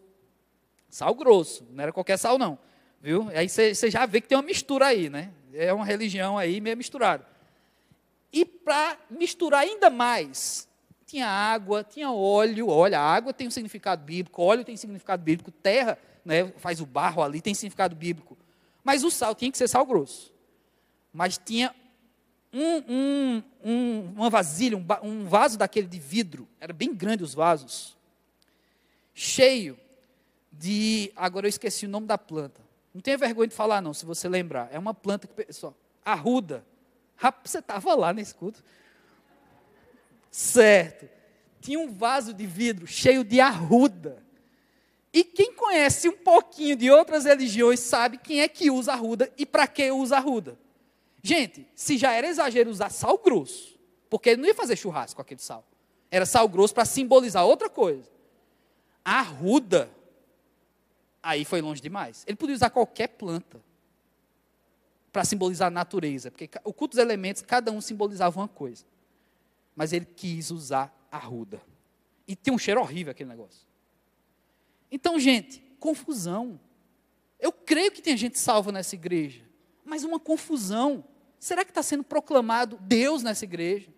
Sal 0.88 1.14
grosso, 1.14 1.66
não 1.70 1.82
era 1.82 1.92
qualquer 1.92 2.16
sal, 2.16 2.38
não. 2.38 2.58
Viu? 3.00 3.28
Aí 3.34 3.48
você 3.48 3.90
já 3.90 4.06
vê 4.06 4.20
que 4.20 4.28
tem 4.28 4.36
uma 4.36 4.42
mistura 4.42 4.86
aí, 4.86 5.08
né? 5.08 5.30
É 5.52 5.72
uma 5.72 5.84
religião 5.84 6.38
aí 6.38 6.60
meio 6.60 6.76
misturada. 6.76 7.26
E 8.32 8.44
para 8.44 8.98
misturar 9.10 9.60
ainda 9.60 9.90
mais, 9.90 10.67
tinha 11.08 11.26
água, 11.26 11.82
tinha 11.82 12.12
óleo. 12.12 12.68
Olha, 12.68 13.00
água 13.00 13.32
tem 13.32 13.48
um 13.48 13.50
significado 13.50 14.04
bíblico, 14.04 14.42
óleo 14.42 14.62
tem 14.62 14.76
significado 14.76 15.22
bíblico, 15.22 15.50
terra 15.50 15.98
né, 16.22 16.52
faz 16.58 16.82
o 16.82 16.86
barro 16.86 17.22
ali, 17.22 17.40
tem 17.40 17.54
significado 17.54 17.96
bíblico. 17.96 18.36
Mas 18.84 19.02
o 19.02 19.10
sal 19.10 19.34
tinha 19.34 19.50
que 19.50 19.56
ser 19.56 19.68
sal 19.68 19.86
grosso. 19.86 20.32
Mas 21.10 21.40
tinha 21.42 21.74
um, 22.52 22.84
um, 22.86 23.42
um, 23.64 24.12
uma 24.16 24.28
vasilha, 24.28 24.76
um, 24.76 24.84
um 25.02 25.24
vaso 25.26 25.56
daquele 25.56 25.86
de 25.86 25.98
vidro, 25.98 26.46
era 26.60 26.74
bem 26.74 26.94
grande 26.94 27.24
os 27.24 27.32
vasos, 27.32 27.96
cheio 29.14 29.78
de. 30.52 31.10
Agora 31.16 31.46
eu 31.46 31.48
esqueci 31.48 31.86
o 31.86 31.88
nome 31.88 32.06
da 32.06 32.18
planta. 32.18 32.60
Não 32.92 33.00
tenha 33.00 33.16
vergonha 33.16 33.48
de 33.48 33.54
falar, 33.54 33.80
não, 33.80 33.94
se 33.94 34.04
você 34.04 34.28
lembrar. 34.28 34.68
É 34.70 34.78
uma 34.78 34.92
planta 34.92 35.26
que. 35.26 35.32
Pessoal, 35.32 35.74
arruda. 36.04 36.62
Você 37.42 37.60
estava 37.60 37.94
lá 37.94 38.12
nesse 38.12 38.34
culto. 38.34 38.62
Certo. 40.30 41.08
Tinha 41.60 41.78
um 41.78 41.92
vaso 41.92 42.32
de 42.32 42.46
vidro 42.46 42.86
cheio 42.86 43.24
de 43.24 43.40
arruda. 43.40 44.22
E 45.12 45.24
quem 45.24 45.52
conhece 45.52 46.08
um 46.08 46.16
pouquinho 46.16 46.76
de 46.76 46.90
outras 46.90 47.24
religiões 47.24 47.80
sabe 47.80 48.18
quem 48.18 48.40
é 48.40 48.48
que 48.48 48.70
usa 48.70 48.92
arruda 48.92 49.32
e 49.36 49.44
para 49.44 49.66
que 49.66 49.90
usa 49.90 50.16
arruda. 50.16 50.58
Gente, 51.22 51.66
se 51.74 51.96
já 51.96 52.12
era 52.12 52.28
exagero 52.28 52.70
usar 52.70 52.90
sal 52.90 53.18
grosso, 53.18 53.78
porque 54.08 54.30
ele 54.30 54.42
não 54.42 54.48
ia 54.48 54.54
fazer 54.54 54.76
churrasco 54.76 55.16
com 55.16 55.22
aquele 55.22 55.40
sal. 55.40 55.64
Era 56.10 56.24
sal 56.24 56.48
grosso 56.48 56.74
para 56.74 56.84
simbolizar 56.84 57.44
outra 57.44 57.68
coisa. 57.68 58.08
Arruda 59.04 59.90
Aí 61.22 61.44
foi 61.44 61.60
longe 61.60 61.80
demais. 61.82 62.24
Ele 62.26 62.36
podia 62.36 62.54
usar 62.54 62.70
qualquer 62.70 63.08
planta 63.08 63.60
para 65.12 65.24
simbolizar 65.24 65.68
a 65.68 65.70
natureza, 65.70 66.30
porque 66.30 66.48
o 66.64 66.72
culto 66.72 66.96
dos 66.96 67.02
elementos, 67.02 67.42
cada 67.42 67.72
um 67.72 67.80
simbolizava 67.80 68.38
uma 68.40 68.48
coisa. 68.48 68.84
Mas 69.78 69.92
ele 69.92 70.06
quis 70.06 70.50
usar 70.50 70.92
a 71.08 71.18
ruda. 71.18 71.62
E 72.26 72.34
tem 72.34 72.52
um 72.52 72.58
cheiro 72.58 72.80
horrível 72.80 73.12
aquele 73.12 73.30
negócio. 73.30 73.64
Então, 74.90 75.20
gente, 75.20 75.62
confusão. 75.78 76.58
Eu 77.38 77.52
creio 77.52 77.92
que 77.92 78.02
tem 78.02 78.16
gente 78.16 78.40
salva 78.40 78.72
nessa 78.72 78.96
igreja, 78.96 79.44
mas 79.84 80.02
uma 80.02 80.18
confusão. 80.18 81.04
Será 81.38 81.64
que 81.64 81.70
está 81.70 81.80
sendo 81.80 82.02
proclamado 82.02 82.76
Deus 82.80 83.22
nessa 83.22 83.44
igreja? 83.44 83.88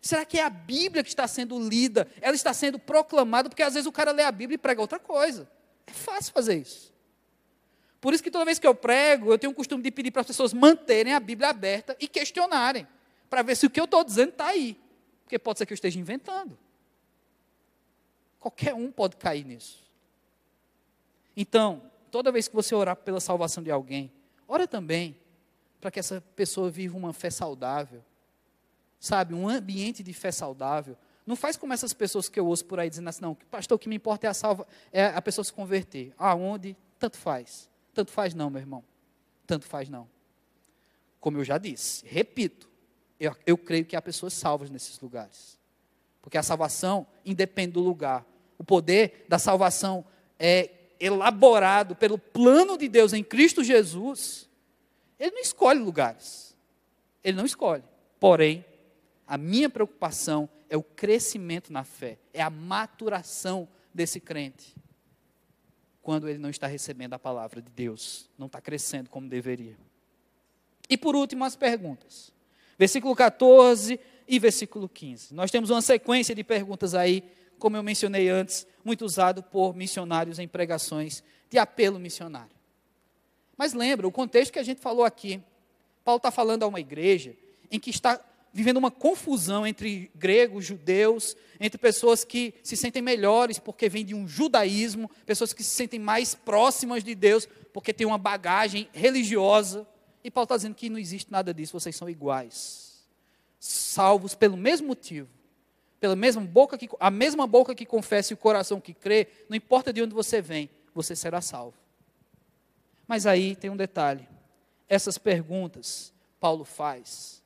Será 0.00 0.24
que 0.24 0.38
é 0.38 0.44
a 0.44 0.50
Bíblia 0.50 1.02
que 1.02 1.08
está 1.08 1.26
sendo 1.26 1.58
lida? 1.58 2.06
Ela 2.20 2.36
está 2.36 2.54
sendo 2.54 2.78
proclamada, 2.78 3.48
porque 3.48 3.64
às 3.64 3.74
vezes 3.74 3.88
o 3.88 3.92
cara 3.92 4.12
lê 4.12 4.22
a 4.22 4.30
Bíblia 4.30 4.54
e 4.54 4.58
prega 4.58 4.80
outra 4.80 5.00
coisa. 5.00 5.50
É 5.84 5.92
fácil 5.92 6.32
fazer 6.32 6.58
isso. 6.58 6.94
Por 8.00 8.14
isso 8.14 8.22
que 8.22 8.30
toda 8.30 8.44
vez 8.44 8.60
que 8.60 8.66
eu 8.68 8.74
prego, 8.74 9.32
eu 9.32 9.38
tenho 9.38 9.52
o 9.52 9.56
costume 9.56 9.82
de 9.82 9.90
pedir 9.90 10.12
para 10.12 10.20
as 10.20 10.28
pessoas 10.28 10.52
manterem 10.52 11.12
a 11.12 11.18
Bíblia 11.18 11.48
aberta 11.48 11.96
e 11.98 12.06
questionarem, 12.06 12.86
para 13.28 13.42
ver 13.42 13.56
se 13.56 13.66
o 13.66 13.70
que 13.70 13.80
eu 13.80 13.86
estou 13.86 14.04
dizendo 14.04 14.28
está 14.28 14.46
aí. 14.46 14.78
Porque 15.24 15.38
pode 15.38 15.58
ser 15.58 15.66
que 15.66 15.72
eu 15.72 15.76
esteja 15.76 15.98
inventando. 15.98 16.56
Qualquer 18.38 18.74
um 18.74 18.92
pode 18.92 19.16
cair 19.16 19.44
nisso. 19.44 19.82
Então, 21.36 21.90
toda 22.10 22.30
vez 22.30 22.46
que 22.46 22.54
você 22.54 22.74
orar 22.74 22.96
pela 22.96 23.20
salvação 23.20 23.62
de 23.62 23.70
alguém, 23.70 24.12
ora 24.46 24.68
também 24.68 25.16
para 25.80 25.90
que 25.90 25.98
essa 25.98 26.20
pessoa 26.34 26.70
viva 26.70 26.96
uma 26.96 27.12
fé 27.12 27.28
saudável. 27.28 28.02
Sabe, 29.00 29.34
um 29.34 29.48
ambiente 29.48 30.02
de 30.02 30.14
fé 30.14 30.32
saudável, 30.32 30.96
não 31.26 31.36
faz 31.36 31.56
como 31.56 31.72
essas 31.72 31.92
pessoas 31.92 32.28
que 32.28 32.40
eu 32.40 32.46
ouço 32.46 32.64
por 32.64 32.78
aí 32.80 32.88
dizendo 32.88 33.08
assim, 33.08 33.20
não, 33.20 33.34
pastor, 33.34 33.76
o 33.76 33.78
que 33.78 33.88
me 33.88 33.96
importa 33.96 34.26
é 34.26 34.30
a, 34.30 34.34
salva, 34.34 34.66
é 34.92 35.06
a 35.06 35.20
pessoa 35.20 35.44
se 35.44 35.52
converter. 35.52 36.14
Aonde? 36.18 36.76
Tanto 36.98 37.16
faz. 37.16 37.68
Tanto 37.92 38.10
faz 38.10 38.34
não, 38.34 38.48
meu 38.48 38.60
irmão. 38.60 38.84
Tanto 39.46 39.66
faz 39.66 39.88
não. 39.88 40.08
Como 41.20 41.38
eu 41.38 41.44
já 41.44 41.58
disse, 41.58 42.04
repito, 42.06 42.68
eu, 43.18 43.36
eu 43.46 43.56
creio 43.56 43.84
que 43.84 43.96
há 43.96 44.02
pessoas 44.02 44.32
salvas 44.32 44.70
nesses 44.70 44.98
lugares. 45.00 45.58
Porque 46.20 46.38
a 46.38 46.42
salvação 46.42 47.06
independe 47.24 47.72
do 47.72 47.80
lugar. 47.80 48.26
O 48.58 48.64
poder 48.64 49.26
da 49.28 49.38
salvação 49.38 50.04
é 50.38 50.70
elaborado 50.98 51.94
pelo 51.94 52.18
plano 52.18 52.78
de 52.78 52.88
Deus 52.88 53.12
em 53.12 53.22
Cristo 53.22 53.62
Jesus. 53.62 54.48
Ele 55.18 55.32
não 55.32 55.42
escolhe 55.42 55.80
lugares. 55.80 56.56
Ele 57.22 57.36
não 57.36 57.44
escolhe. 57.44 57.84
Porém, 58.18 58.64
a 59.26 59.36
minha 59.38 59.68
preocupação 59.70 60.48
é 60.68 60.76
o 60.76 60.82
crescimento 60.82 61.72
na 61.72 61.84
fé, 61.84 62.18
é 62.32 62.42
a 62.42 62.50
maturação 62.50 63.68
desse 63.92 64.20
crente. 64.20 64.74
Quando 66.02 66.28
ele 66.28 66.38
não 66.38 66.50
está 66.50 66.66
recebendo 66.66 67.14
a 67.14 67.18
palavra 67.18 67.62
de 67.62 67.70
Deus, 67.70 68.28
não 68.36 68.46
está 68.46 68.60
crescendo 68.60 69.08
como 69.08 69.28
deveria. 69.28 69.76
E 70.88 70.98
por 70.98 71.16
último, 71.16 71.44
as 71.44 71.56
perguntas. 71.56 72.33
Versículo 72.78 73.14
14 73.14 73.98
e 74.26 74.38
versículo 74.38 74.88
15. 74.88 75.34
Nós 75.34 75.50
temos 75.50 75.70
uma 75.70 75.82
sequência 75.82 76.34
de 76.34 76.42
perguntas 76.42 76.94
aí, 76.94 77.22
como 77.58 77.76
eu 77.76 77.82
mencionei 77.82 78.28
antes, 78.28 78.66
muito 78.84 79.04
usado 79.04 79.42
por 79.42 79.74
missionários 79.74 80.38
em 80.38 80.48
pregações 80.48 81.22
de 81.50 81.58
apelo 81.58 81.98
missionário. 81.98 82.54
Mas 83.56 83.72
lembra, 83.72 84.06
o 84.06 84.12
contexto 84.12 84.52
que 84.52 84.58
a 84.58 84.64
gente 84.64 84.80
falou 84.80 85.04
aqui, 85.04 85.40
Paulo 86.04 86.16
está 86.18 86.30
falando 86.30 86.64
a 86.64 86.66
uma 86.66 86.80
igreja 86.80 87.36
em 87.70 87.78
que 87.78 87.90
está 87.90 88.20
vivendo 88.52 88.76
uma 88.76 88.90
confusão 88.90 89.66
entre 89.66 90.10
gregos, 90.14 90.64
judeus, 90.64 91.36
entre 91.58 91.76
pessoas 91.76 92.24
que 92.24 92.54
se 92.62 92.76
sentem 92.76 93.02
melhores 93.02 93.58
porque 93.58 93.88
vêm 93.88 94.04
de 94.04 94.14
um 94.14 94.28
judaísmo, 94.28 95.10
pessoas 95.26 95.52
que 95.52 95.64
se 95.64 95.70
sentem 95.70 95.98
mais 95.98 96.36
próximas 96.36 97.02
de 97.02 97.16
Deus 97.16 97.48
porque 97.72 97.92
têm 97.92 98.06
uma 98.06 98.16
bagagem 98.16 98.88
religiosa. 98.92 99.84
E 100.24 100.30
Paulo 100.30 100.46
está 100.46 100.56
dizendo 100.56 100.74
que 100.74 100.88
não 100.88 100.98
existe 100.98 101.30
nada 101.30 101.52
disso, 101.52 101.78
vocês 101.78 101.94
são 101.94 102.08
iguais, 102.08 103.04
salvos 103.60 104.34
pelo 104.34 104.56
mesmo 104.56 104.86
motivo, 104.86 105.28
pela 106.00 106.16
mesma 106.16 106.40
boca 106.40 106.78
que 106.78 106.88
a 106.98 107.10
mesma 107.10 107.46
boca 107.46 107.74
que 107.74 107.84
confessa 107.84 108.32
e 108.32 108.34
o 108.34 108.38
coração 108.38 108.80
que 108.80 108.94
crê, 108.94 109.28
não 109.50 109.56
importa 109.56 109.92
de 109.92 110.02
onde 110.02 110.14
você 110.14 110.40
vem, 110.40 110.70
você 110.94 111.14
será 111.14 111.42
salvo. 111.42 111.76
Mas 113.06 113.26
aí 113.26 113.54
tem 113.54 113.68
um 113.68 113.76
detalhe. 113.76 114.26
Essas 114.88 115.18
perguntas 115.18 116.12
Paulo 116.40 116.64
faz, 116.64 117.42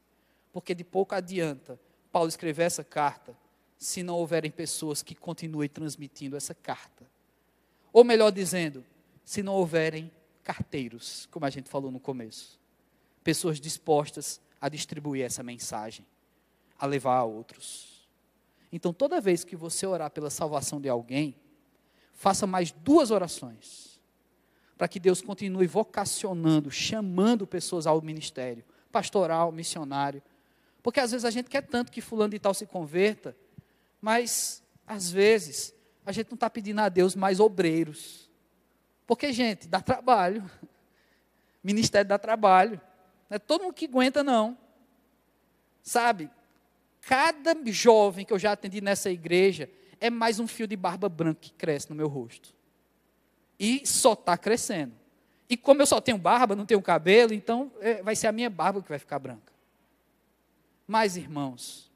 porque 0.53 0.73
de 0.73 0.85
pouco 0.85 1.17
adianta 1.17 1.81
Paulo 2.13 2.29
escrever 2.29 2.65
essa 2.65 2.85
carta 2.85 3.37
se 3.77 4.03
não 4.03 4.15
houverem 4.15 4.51
pessoas 4.51 5.03
que 5.03 5.15
continuem 5.15 5.69
transmitindo 5.69 6.37
essa 6.37 6.55
carta. 6.55 7.07
Ou 7.93 8.05
melhor 8.05 8.31
dizendo, 8.31 8.85
se 9.25 9.43
não 9.43 9.55
houverem 9.55 10.11
carteiros, 10.43 11.29
como 11.31 11.45
a 11.45 11.51
gente 11.51 11.69
falou 11.69 11.91
no 11.91 12.01
começo. 12.01 12.59
Pessoas 13.29 13.61
dispostas 13.61 14.41
a 14.59 14.71
distribuir 14.71 15.23
essa 15.23 15.43
mensagem, 15.43 16.07
a 16.79 16.87
levar 16.87 17.17
a 17.17 17.25
outros. 17.25 18.09
Então, 18.73 18.91
toda 18.91 19.21
vez 19.21 19.45
que 19.45 19.55
você 19.55 19.87
orar 19.87 20.11
pela 20.11 20.31
salvação 20.31 20.81
de 20.81 20.89
alguém, 20.89 21.37
faça 22.15 22.47
mais 22.47 22.73
duas 22.73 23.11
orações, 23.11 24.01
para 24.79 24.89
que 24.89 24.99
Deus 24.99 25.21
continue 25.21 25.67
vocacionando, 25.67 26.71
chamando 26.71 27.47
pessoas 27.47 27.87
ao 27.87 28.01
ministério, 28.01 28.65
pastoral, 28.91 29.53
missionário. 29.53 30.23
Porque 30.83 30.99
às 30.99 31.11
vezes 31.11 31.27
a 31.27 31.31
gente 31.31 31.51
quer 31.51 31.67
tanto 31.67 31.93
que 31.93 32.01
fulano 32.01 32.31
de 32.31 32.39
tal 32.39 32.55
se 32.55 32.65
converta, 32.65 33.37
mas 34.01 34.63
às 34.87 35.11
vezes 35.11 35.75
a 36.07 36.13
gente 36.13 36.29
não 36.31 36.37
está 36.37 36.49
pedindo 36.49 36.81
a 36.81 36.89
Deus 36.89 37.15
mais 37.15 37.41
obreiros. 37.41 38.31
Porque, 39.07 39.35
gente, 39.35 39.69
dá 39.69 39.83
trabalho. 39.83 40.51
Ministério 41.63 42.09
dá 42.09 42.19
trabalho. 42.19 42.81
Não 43.29 43.37
é 43.37 43.39
todo 43.39 43.63
mundo 43.63 43.75
que 43.75 43.87
aguenta, 43.87 44.23
não. 44.23 44.57
Sabe? 45.83 46.31
Cada 47.03 47.57
jovem 47.67 48.25
que 48.25 48.33
eu 48.33 48.39
já 48.39 48.53
atendi 48.53 48.81
nessa 48.81 49.11
igreja 49.11 49.71
é 50.01 50.11
mais 50.11 50.39
um 50.39 50.47
fio 50.47 50.67
de 50.67 50.77
barba 50.77 51.09
branca 51.09 51.41
que 51.41 51.53
cresce 51.53 51.91
no 51.91 51.97
meu 51.97 52.09
rosto. 52.09 52.55
E 53.59 53.87
só 53.87 54.13
está 54.13 54.37
crescendo. 54.37 54.93
E 55.49 55.57
como 55.57 55.81
eu 55.81 55.87
só 55.87 56.01
tenho 56.01 56.19
barba, 56.19 56.55
não 56.55 56.67
tenho 56.67 56.83
cabelo, 56.83 57.33
então 57.33 57.73
é, 57.81 58.03
vai 58.03 58.15
ser 58.15 58.27
a 58.27 58.33
minha 58.33 58.51
barba 58.51 58.83
que 58.83 58.89
vai 58.89 58.99
ficar 58.99 59.19
branca. 59.19 59.53
Mas, 60.87 61.17
irmãos, 61.17 61.91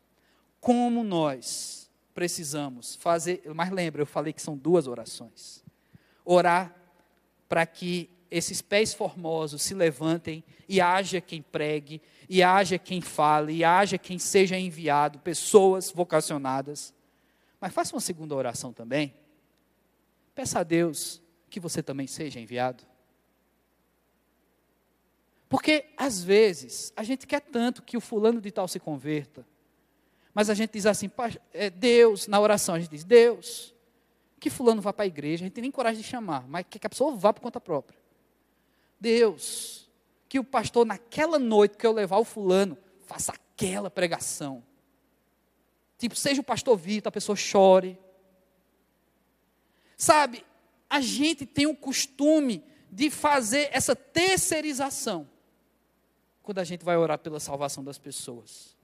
como 0.60 1.04
nós 1.04 1.90
precisamos 2.14 2.94
fazer, 2.96 3.42
mas 3.54 3.70
lembra, 3.70 4.02
eu 4.02 4.06
falei 4.06 4.32
que 4.32 4.42
são 4.42 4.56
duas 4.56 4.86
orações. 4.86 5.62
Orar 6.24 6.74
para 7.48 7.66
que 7.66 8.08
esses 8.32 8.62
pés 8.62 8.94
formosos 8.94 9.60
se 9.60 9.74
levantem 9.74 10.42
e 10.66 10.80
haja 10.80 11.20
quem 11.20 11.42
pregue, 11.42 12.00
e 12.28 12.42
haja 12.42 12.78
quem 12.78 13.02
fale, 13.02 13.52
e 13.52 13.62
haja 13.62 13.98
quem 13.98 14.18
seja 14.18 14.58
enviado, 14.58 15.18
pessoas 15.18 15.90
vocacionadas. 15.90 16.94
Mas 17.60 17.74
faça 17.74 17.94
uma 17.94 18.00
segunda 18.00 18.34
oração 18.34 18.72
também. 18.72 19.14
Peça 20.34 20.60
a 20.60 20.62
Deus 20.62 21.20
que 21.50 21.60
você 21.60 21.82
também 21.82 22.06
seja 22.06 22.40
enviado. 22.40 22.82
Porque, 25.46 25.84
às 25.94 26.24
vezes, 26.24 26.90
a 26.96 27.04
gente 27.04 27.26
quer 27.26 27.40
tanto 27.40 27.82
que 27.82 27.98
o 27.98 28.00
fulano 28.00 28.40
de 28.40 28.50
tal 28.50 28.66
se 28.66 28.80
converta, 28.80 29.46
mas 30.32 30.48
a 30.48 30.54
gente 30.54 30.72
diz 30.72 30.86
assim, 30.86 31.10
é 31.52 31.68
Deus, 31.68 32.26
na 32.26 32.40
oração 32.40 32.74
a 32.74 32.80
gente 32.80 32.90
diz, 32.90 33.04
Deus, 33.04 33.74
que 34.40 34.48
fulano 34.48 34.80
vá 34.80 34.90
para 34.90 35.04
a 35.04 35.06
igreja, 35.06 35.44
a 35.44 35.46
gente 35.46 35.52
tem 35.52 35.62
nem 35.62 35.70
coragem 35.70 36.00
de 36.00 36.08
chamar, 36.08 36.48
mas 36.48 36.64
que 36.70 36.78
a 36.82 36.88
pessoa 36.88 37.14
vá 37.14 37.34
por 37.34 37.42
conta 37.42 37.60
própria. 37.60 38.01
Deus, 39.02 39.90
que 40.28 40.38
o 40.38 40.44
pastor, 40.44 40.86
naquela 40.86 41.38
noite 41.38 41.76
que 41.76 41.84
eu 41.84 41.92
levar 41.92 42.18
o 42.18 42.24
fulano, 42.24 42.78
faça 43.00 43.32
aquela 43.32 43.90
pregação. 43.90 44.62
Tipo, 45.98 46.14
seja 46.14 46.40
o 46.40 46.44
pastor 46.44 46.76
Vitor, 46.76 47.08
a 47.08 47.12
pessoa 47.12 47.34
chore. 47.34 47.98
Sabe, 49.96 50.44
a 50.88 51.00
gente 51.00 51.44
tem 51.44 51.66
o 51.66 51.76
costume 51.76 52.64
de 52.90 53.10
fazer 53.10 53.68
essa 53.72 53.96
terceirização 53.96 55.28
quando 56.42 56.58
a 56.58 56.64
gente 56.64 56.84
vai 56.84 56.96
orar 56.96 57.18
pela 57.18 57.40
salvação 57.40 57.82
das 57.82 57.98
pessoas. 57.98 58.76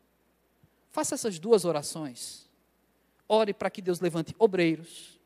Faça 0.91 1.15
essas 1.15 1.39
duas 1.39 1.65
orações. 1.65 2.49
Ore 3.29 3.53
para 3.53 3.71
que 3.71 3.83
Deus 3.83 4.01
levante 4.01 4.35
obreiros, 4.39 5.21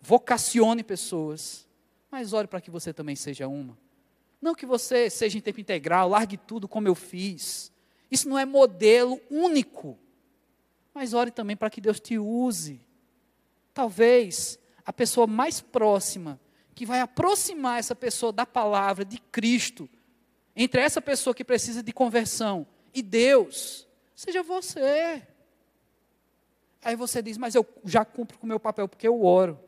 vocacione 0.00 0.84
pessoas, 0.84 1.63
mas 2.14 2.32
ore 2.32 2.46
para 2.46 2.60
que 2.60 2.70
você 2.70 2.92
também 2.92 3.16
seja 3.16 3.48
uma. 3.48 3.76
Não 4.40 4.54
que 4.54 4.64
você 4.64 5.10
seja 5.10 5.36
em 5.36 5.40
tempo 5.40 5.60
integral, 5.60 6.08
largue 6.08 6.36
tudo 6.36 6.68
como 6.68 6.86
eu 6.86 6.94
fiz. 6.94 7.72
Isso 8.08 8.28
não 8.28 8.38
é 8.38 8.44
modelo 8.44 9.20
único. 9.28 9.98
Mas 10.94 11.12
ore 11.12 11.32
também 11.32 11.56
para 11.56 11.68
que 11.68 11.80
Deus 11.80 11.98
te 11.98 12.16
use. 12.16 12.80
Talvez 13.72 14.60
a 14.86 14.92
pessoa 14.92 15.26
mais 15.26 15.60
próxima, 15.60 16.38
que 16.72 16.86
vai 16.86 17.00
aproximar 17.00 17.80
essa 17.80 17.96
pessoa 17.96 18.32
da 18.32 18.46
palavra 18.46 19.04
de 19.04 19.18
Cristo, 19.18 19.90
entre 20.54 20.82
essa 20.82 21.02
pessoa 21.02 21.34
que 21.34 21.42
precisa 21.44 21.82
de 21.82 21.92
conversão 21.92 22.64
e 22.94 23.02
Deus, 23.02 23.88
seja 24.14 24.40
você. 24.40 25.20
Aí 26.80 26.94
você 26.94 27.20
diz, 27.20 27.36
mas 27.36 27.56
eu 27.56 27.66
já 27.84 28.04
cumpro 28.04 28.38
com 28.38 28.46
o 28.46 28.48
meu 28.48 28.60
papel 28.60 28.86
porque 28.86 29.08
eu 29.08 29.24
oro. 29.24 29.58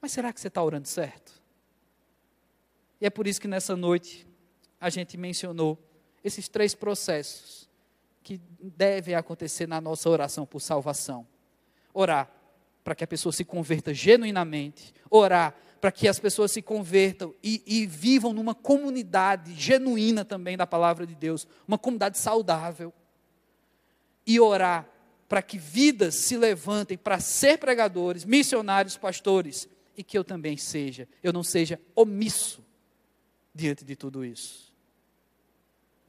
Mas 0.00 0.10
será 0.10 0.32
que 0.32 0.40
você 0.40 0.48
está 0.48 0.60
orando 0.60 0.88
certo? 0.88 1.38
E 3.00 3.06
é 3.06 3.10
por 3.10 3.26
isso 3.26 3.40
que 3.40 3.48
nessa 3.48 3.76
noite 3.76 4.26
a 4.80 4.90
gente 4.90 5.16
mencionou 5.16 5.78
esses 6.22 6.48
três 6.48 6.74
processos 6.74 7.68
que 8.22 8.40
devem 8.60 9.14
acontecer 9.14 9.66
na 9.66 9.80
nossa 9.80 10.08
oração 10.10 10.44
por 10.44 10.60
salvação: 10.60 11.26
orar 11.94 12.30
para 12.82 12.94
que 12.94 13.04
a 13.04 13.06
pessoa 13.06 13.32
se 13.32 13.44
converta 13.44 13.92
genuinamente, 13.92 14.94
orar 15.10 15.54
para 15.80 15.92
que 15.92 16.08
as 16.08 16.18
pessoas 16.18 16.50
se 16.50 16.60
convertam 16.60 17.32
e, 17.42 17.62
e, 17.64 17.86
vivam 17.86 18.32
numa 18.32 18.54
comunidade 18.54 19.54
genuína 19.54 20.24
também 20.24 20.56
da 20.56 20.66
palavra 20.66 21.06
de 21.06 21.14
Deus, 21.14 21.46
uma 21.68 21.78
comunidade 21.78 22.18
saudável. 22.18 22.92
E 24.26 24.40
orar 24.40 24.88
para 25.28 25.40
que 25.40 25.56
vidas 25.56 26.16
se 26.16 26.36
levantem 26.36 26.98
para 26.98 27.20
ser 27.20 27.58
pregadores, 27.58 28.24
missionários, 28.24 28.96
pastores, 28.96 29.68
e 29.96 30.02
que 30.02 30.18
eu 30.18 30.24
também 30.24 30.56
seja, 30.56 31.06
eu 31.22 31.32
não 31.32 31.44
seja 31.44 31.80
omisso 31.94 32.64
diante 33.58 33.84
de 33.84 33.96
tudo 33.96 34.24
isso. 34.24 34.72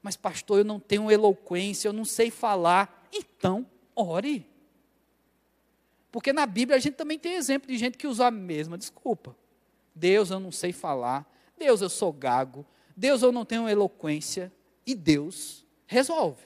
Mas, 0.01 0.15
pastor, 0.15 0.59
eu 0.59 0.63
não 0.63 0.79
tenho 0.79 1.11
eloquência, 1.11 1.87
eu 1.87 1.93
não 1.93 2.05
sei 2.05 2.31
falar. 2.31 3.07
Então, 3.11 3.65
ore. 3.95 4.47
Porque 6.11 6.31
na 6.31 6.45
Bíblia 6.45 6.77
a 6.77 6.79
gente 6.79 6.95
também 6.95 7.19
tem 7.19 7.33
exemplo 7.33 7.67
de 7.67 7.77
gente 7.77 7.97
que 7.97 8.07
usa 8.07 8.27
a 8.27 8.31
mesma 8.31 8.77
desculpa. 8.77 9.35
Deus, 9.93 10.29
eu 10.29 10.39
não 10.39 10.51
sei 10.51 10.71
falar. 10.71 11.29
Deus, 11.57 11.81
eu 11.81 11.89
sou 11.89 12.13
gago. 12.13 12.65
Deus, 12.95 13.21
eu 13.21 13.31
não 13.31 13.43
tenho 13.43 13.67
eloquência. 13.67 14.51
E 14.85 14.95
Deus 14.95 15.65
resolve. 15.85 16.43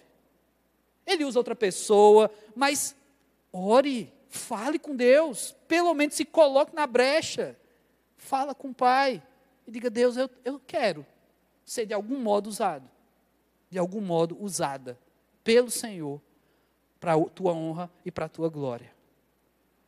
Ele 1.05 1.25
usa 1.25 1.39
outra 1.39 1.55
pessoa, 1.55 2.31
mas 2.55 2.95
ore, 3.51 4.11
fale 4.29 4.79
com 4.79 4.95
Deus. 4.95 5.55
Pelo 5.67 5.93
menos 5.93 6.15
se 6.15 6.25
coloque 6.25 6.73
na 6.73 6.87
brecha. 6.87 7.57
Fala 8.17 8.55
com 8.55 8.69
o 8.69 8.73
Pai. 8.73 9.21
E 9.67 9.71
diga, 9.71 9.89
Deus, 9.89 10.17
eu, 10.17 10.29
eu 10.43 10.59
quero 10.59 11.05
ser 11.65 11.85
de 11.85 11.93
algum 11.93 12.19
modo 12.19 12.47
usado. 12.47 12.89
De 13.69 13.79
algum 13.79 14.01
modo 14.01 14.37
usada 14.39 14.99
pelo 15.43 15.69
Senhor 15.69 16.21
para 16.99 17.13
a 17.13 17.25
tua 17.29 17.53
honra 17.53 17.91
e 18.05 18.11
para 18.11 18.25
a 18.25 18.29
tua 18.29 18.49
glória. 18.49 18.93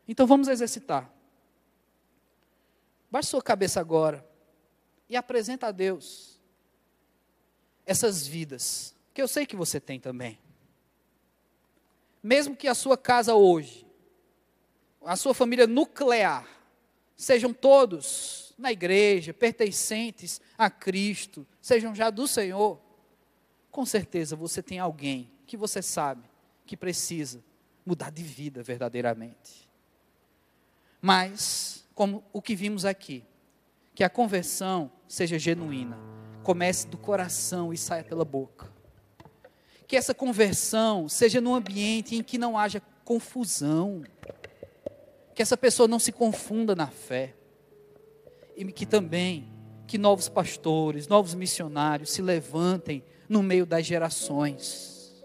Então 0.07 0.27
vamos 0.27 0.47
exercitar. 0.47 1.11
Baixe 3.09 3.29
sua 3.29 3.41
cabeça 3.41 3.79
agora 3.79 4.27
e 5.07 5.15
apresenta 5.15 5.67
a 5.67 5.71
Deus 5.71 6.39
essas 7.85 8.25
vidas, 8.27 8.95
que 9.13 9.21
eu 9.21 9.27
sei 9.27 9.45
que 9.45 9.55
você 9.55 9.79
tem 9.79 9.99
também. 9.99 10.39
Mesmo 12.21 12.55
que 12.55 12.67
a 12.67 12.73
sua 12.73 12.97
casa 12.97 13.35
hoje, 13.35 13.85
a 15.05 15.15
sua 15.15 15.33
família 15.33 15.67
nuclear, 15.67 16.47
sejam 17.15 17.53
todos 17.53 18.44
na 18.57 18.71
igreja, 18.71 19.33
pertencentes 19.33 20.39
a 20.57 20.69
Cristo, 20.69 21.45
sejam 21.61 21.93
já 21.93 22.09
do 22.09 22.27
Senhor, 22.27 22.79
com 23.69 23.85
certeza 23.85 24.35
você 24.35 24.63
tem 24.63 24.79
alguém 24.79 25.29
que 25.45 25.57
você 25.57 25.81
sabe 25.81 26.23
que 26.65 26.77
precisa 26.77 27.43
mudar 27.85 28.09
de 28.09 28.23
vida 28.23 28.63
verdadeiramente. 28.63 29.69
Mas 31.01 31.85
como 31.95 32.23
o 32.33 32.41
que 32.41 32.55
vimos 32.55 32.83
aqui. 32.85 33.23
Que 33.95 34.03
a 34.03 34.09
conversão 34.09 34.91
seja 35.07 35.39
genuína, 35.39 35.97
comece 36.43 36.85
do 36.87 36.97
coração 36.97 37.71
e 37.71 37.77
saia 37.77 38.03
pela 38.03 38.25
boca. 38.25 38.69
Que 39.87 39.95
essa 39.95 40.13
conversão 40.13 41.07
seja 41.07 41.39
num 41.39 41.55
ambiente 41.55 42.15
em 42.15 42.23
que 42.23 42.37
não 42.37 42.57
haja 42.57 42.81
confusão. 43.05 44.03
Que 45.33 45.41
essa 45.41 45.55
pessoa 45.55 45.87
não 45.87 45.99
se 45.99 46.11
confunda 46.11 46.75
na 46.75 46.87
fé. 46.87 47.33
E 48.55 48.65
que 48.71 48.85
também 48.85 49.51
que 49.85 49.97
novos 49.97 50.27
pastores, 50.27 51.07
novos 51.07 51.35
missionários 51.35 52.11
se 52.11 52.21
levantem 52.21 53.03
no 53.29 53.43
meio 53.43 53.65
das 53.65 53.85
gerações. 53.85 55.23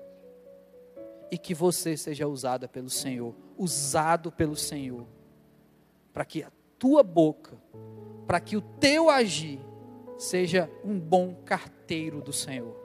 E 1.31 1.39
que 1.39 1.55
você 1.55 1.97
seja 1.97 2.27
usada 2.27 2.69
pelo 2.69 2.91
Senhor, 2.91 3.35
usado 3.57 4.33
pelo 4.33 4.57
Senhor, 4.57 5.07
para 6.13 6.25
que 6.25 6.43
a 6.43 6.51
tua 6.79 7.03
boca, 7.03 7.57
para 8.27 8.41
que 8.41 8.57
o 8.57 8.61
teu 8.61 9.09
agir 9.09 9.61
seja 10.19 10.71
um 10.85 10.99
bom 10.99 11.35
carteiro 11.45 12.21
do 12.21 12.33
Senhor. 12.33 12.77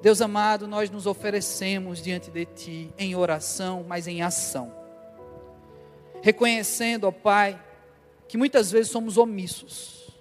Deus 0.00 0.22
amado, 0.22 0.68
nós 0.68 0.90
nos 0.90 1.06
oferecemos 1.06 2.00
diante 2.00 2.30
de 2.30 2.44
Ti 2.44 2.94
em 2.96 3.16
oração, 3.16 3.84
mas 3.86 4.06
em 4.06 4.22
ação. 4.22 4.72
Reconhecendo, 6.22 7.04
ó 7.04 7.10
Pai, 7.10 7.60
que 8.28 8.36
muitas 8.36 8.70
vezes 8.70 8.92
somos 8.92 9.16
omissos. 9.16 10.16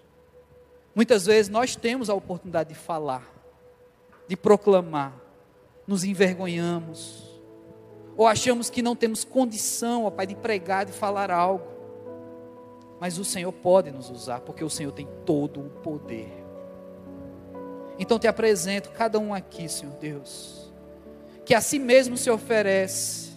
Muitas 0.95 1.25
vezes 1.25 1.49
nós 1.49 1.75
temos 1.75 2.09
a 2.09 2.13
oportunidade 2.15 2.69
de 2.69 2.75
falar, 2.75 3.31
de 4.27 4.35
proclamar, 4.35 5.13
nos 5.85 6.03
envergonhamos, 6.03 7.27
ou 8.15 8.25
achamos 8.25 8.69
que 8.69 8.81
não 8.81 8.95
temos 8.95 9.23
condição, 9.23 10.05
ó 10.05 10.09
Pai, 10.09 10.25
de 10.25 10.35
pregar, 10.35 10.85
de 10.85 10.91
falar 10.91 11.29
algo. 11.29 11.67
Mas 12.99 13.19
o 13.19 13.23
Senhor 13.23 13.51
pode 13.51 13.91
nos 13.91 14.09
usar, 14.09 14.39
porque 14.39 14.63
o 14.63 14.69
Senhor 14.69 14.91
tem 14.91 15.07
todo 15.23 15.59
o 15.59 15.69
poder. 15.69 16.43
Então 17.99 18.17
te 18.17 18.27
apresento 18.27 18.89
cada 18.89 19.19
um 19.19 19.33
aqui, 19.33 19.69
Senhor 19.69 19.93
Deus, 19.97 20.71
que 21.45 21.53
a 21.53 21.61
si 21.61 21.77
mesmo 21.77 22.17
se 22.17 22.29
oferece 22.29 23.31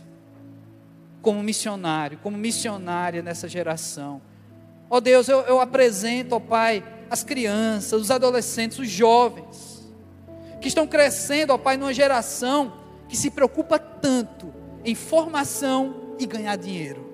como 1.21 1.43
missionário, 1.43 2.19
como 2.19 2.39
missionária 2.39 3.23
nessa 3.23 3.47
geração. 3.49 4.23
Ó 4.91 4.97
oh 4.97 5.01
Deus, 5.01 5.29
eu, 5.29 5.43
eu 5.43 5.61
apresento, 5.61 6.35
ó 6.35 6.39
oh 6.39 6.41
Pai, 6.41 6.83
as 7.09 7.23
crianças, 7.23 8.03
os 8.03 8.11
adolescentes, 8.11 8.77
os 8.81 8.91
jovens, 8.91 9.89
que 10.61 10.67
estão 10.67 10.85
crescendo, 10.85 11.53
ó 11.53 11.59
Pai, 11.59 11.77
numa 11.77 11.95
geração 11.95 12.73
que 13.09 13.17
se 13.17 13.31
preocupa 13.31 13.79
tanto 13.79 14.53
em 14.85 14.97
formação 14.97 16.17
e 16.19 16.27
ganhar 16.27 16.57
dinheiro. 16.57 17.09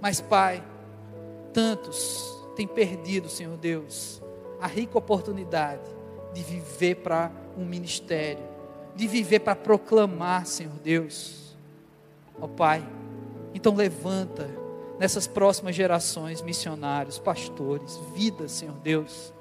Mas, 0.00 0.20
Pai, 0.20 0.64
tantos 1.52 2.24
têm 2.56 2.66
perdido, 2.66 3.28
Senhor 3.28 3.56
Deus, 3.56 4.20
a 4.60 4.66
rica 4.66 4.98
oportunidade 4.98 5.88
de 6.34 6.42
viver 6.42 6.96
para 6.96 7.30
um 7.56 7.64
ministério, 7.64 8.42
de 8.96 9.06
viver 9.06 9.40
para 9.40 9.54
proclamar, 9.54 10.46
Senhor 10.46 10.74
Deus. 10.82 11.56
Ó 12.40 12.48
Pai, 12.48 12.86
então 13.54 13.74
levanta 13.74 14.59
nessas 15.00 15.26
próximas 15.26 15.74
gerações 15.74 16.42
missionários, 16.42 17.18
pastores, 17.18 17.98
vidas, 18.14 18.52
Senhor 18.52 18.76
Deus, 18.80 19.32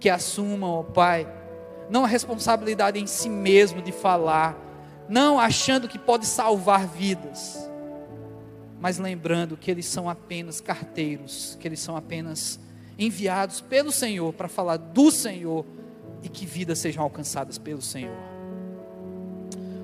que 0.00 0.10
assumam, 0.10 0.70
ó 0.70 0.82
Pai, 0.82 1.32
não 1.88 2.04
a 2.04 2.08
responsabilidade 2.08 2.98
em 2.98 3.06
si 3.06 3.28
mesmo 3.28 3.80
de 3.80 3.92
falar, 3.92 4.58
não 5.08 5.38
achando 5.38 5.86
que 5.86 6.00
pode 6.00 6.26
salvar 6.26 6.84
vidas, 6.84 7.70
mas 8.80 8.98
lembrando 8.98 9.56
que 9.56 9.70
eles 9.70 9.86
são 9.86 10.10
apenas 10.10 10.60
carteiros, 10.60 11.56
que 11.60 11.68
eles 11.68 11.78
são 11.78 11.96
apenas 11.96 12.58
enviados 12.98 13.60
pelo 13.60 13.92
Senhor 13.92 14.32
para 14.32 14.48
falar 14.48 14.78
do 14.78 15.12
Senhor 15.12 15.64
e 16.24 16.28
que 16.28 16.44
vidas 16.44 16.80
sejam 16.80 17.04
alcançadas 17.04 17.56
pelo 17.56 17.80
Senhor. 17.80 18.16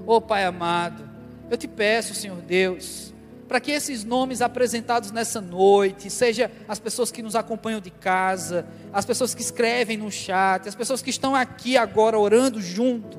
Oh 0.05 0.20
Pai 0.20 0.44
amado, 0.44 1.09
eu 1.49 1.57
te 1.57 1.68
peço, 1.68 2.16
Senhor 2.16 2.38
Deus, 2.38 3.14
para 3.49 3.59
que 3.59 3.72
esses 3.72 4.05
nomes 4.05 4.42
apresentados 4.42 5.11
nessa 5.11 5.40
noite, 5.40 6.11
seja 6.11 6.51
as 6.68 6.78
pessoas 6.78 7.11
que 7.11 7.22
nos 7.22 7.34
acompanham 7.34 7.80
de 7.80 7.90
casa, 7.90 8.66
as 8.92 9.05
pessoas 9.05 9.34
que 9.34 9.40
escrevem 9.40 9.96
no 9.96 10.11
chat, 10.11 10.68
as 10.68 10.74
pessoas 10.74 11.01
que 11.01 11.11
estão 11.11 11.34
aqui 11.34 11.76
agora 11.76 12.18
orando 12.18 12.61
junto, 12.61 13.18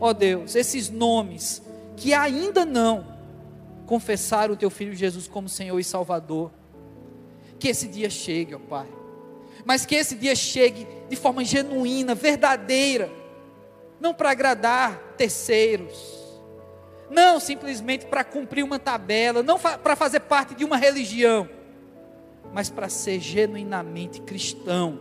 ó 0.00 0.08
oh 0.08 0.14
Deus, 0.14 0.56
esses 0.56 0.88
nomes 0.88 1.62
que 1.96 2.14
ainda 2.14 2.64
não 2.64 3.14
confessaram 3.86 4.54
o 4.54 4.56
teu 4.56 4.70
filho 4.70 4.94
Jesus 4.94 5.28
como 5.28 5.48
Senhor 5.48 5.78
e 5.78 5.84
Salvador, 5.84 6.50
que 7.58 7.68
esse 7.68 7.86
dia 7.86 8.10
chegue, 8.10 8.54
ó 8.54 8.56
oh 8.56 8.60
Pai 8.60 8.86
mas 9.66 9.84
que 9.84 9.96
esse 9.96 10.14
dia 10.14 10.36
chegue 10.36 10.86
de 11.08 11.16
forma 11.16 11.44
genuína, 11.44 12.14
verdadeira, 12.14 13.10
não 14.00 14.14
para 14.14 14.30
agradar 14.30 14.96
terceiros, 15.18 16.15
não 17.10 17.38
simplesmente 17.38 18.06
para 18.06 18.24
cumprir 18.24 18.62
uma 18.62 18.78
tabela, 18.78 19.42
não 19.42 19.58
para 19.58 19.96
fazer 19.96 20.20
parte 20.20 20.54
de 20.54 20.64
uma 20.64 20.76
religião, 20.76 21.48
mas 22.52 22.70
para 22.70 22.88
ser 22.88 23.20
genuinamente 23.20 24.20
cristão, 24.20 24.98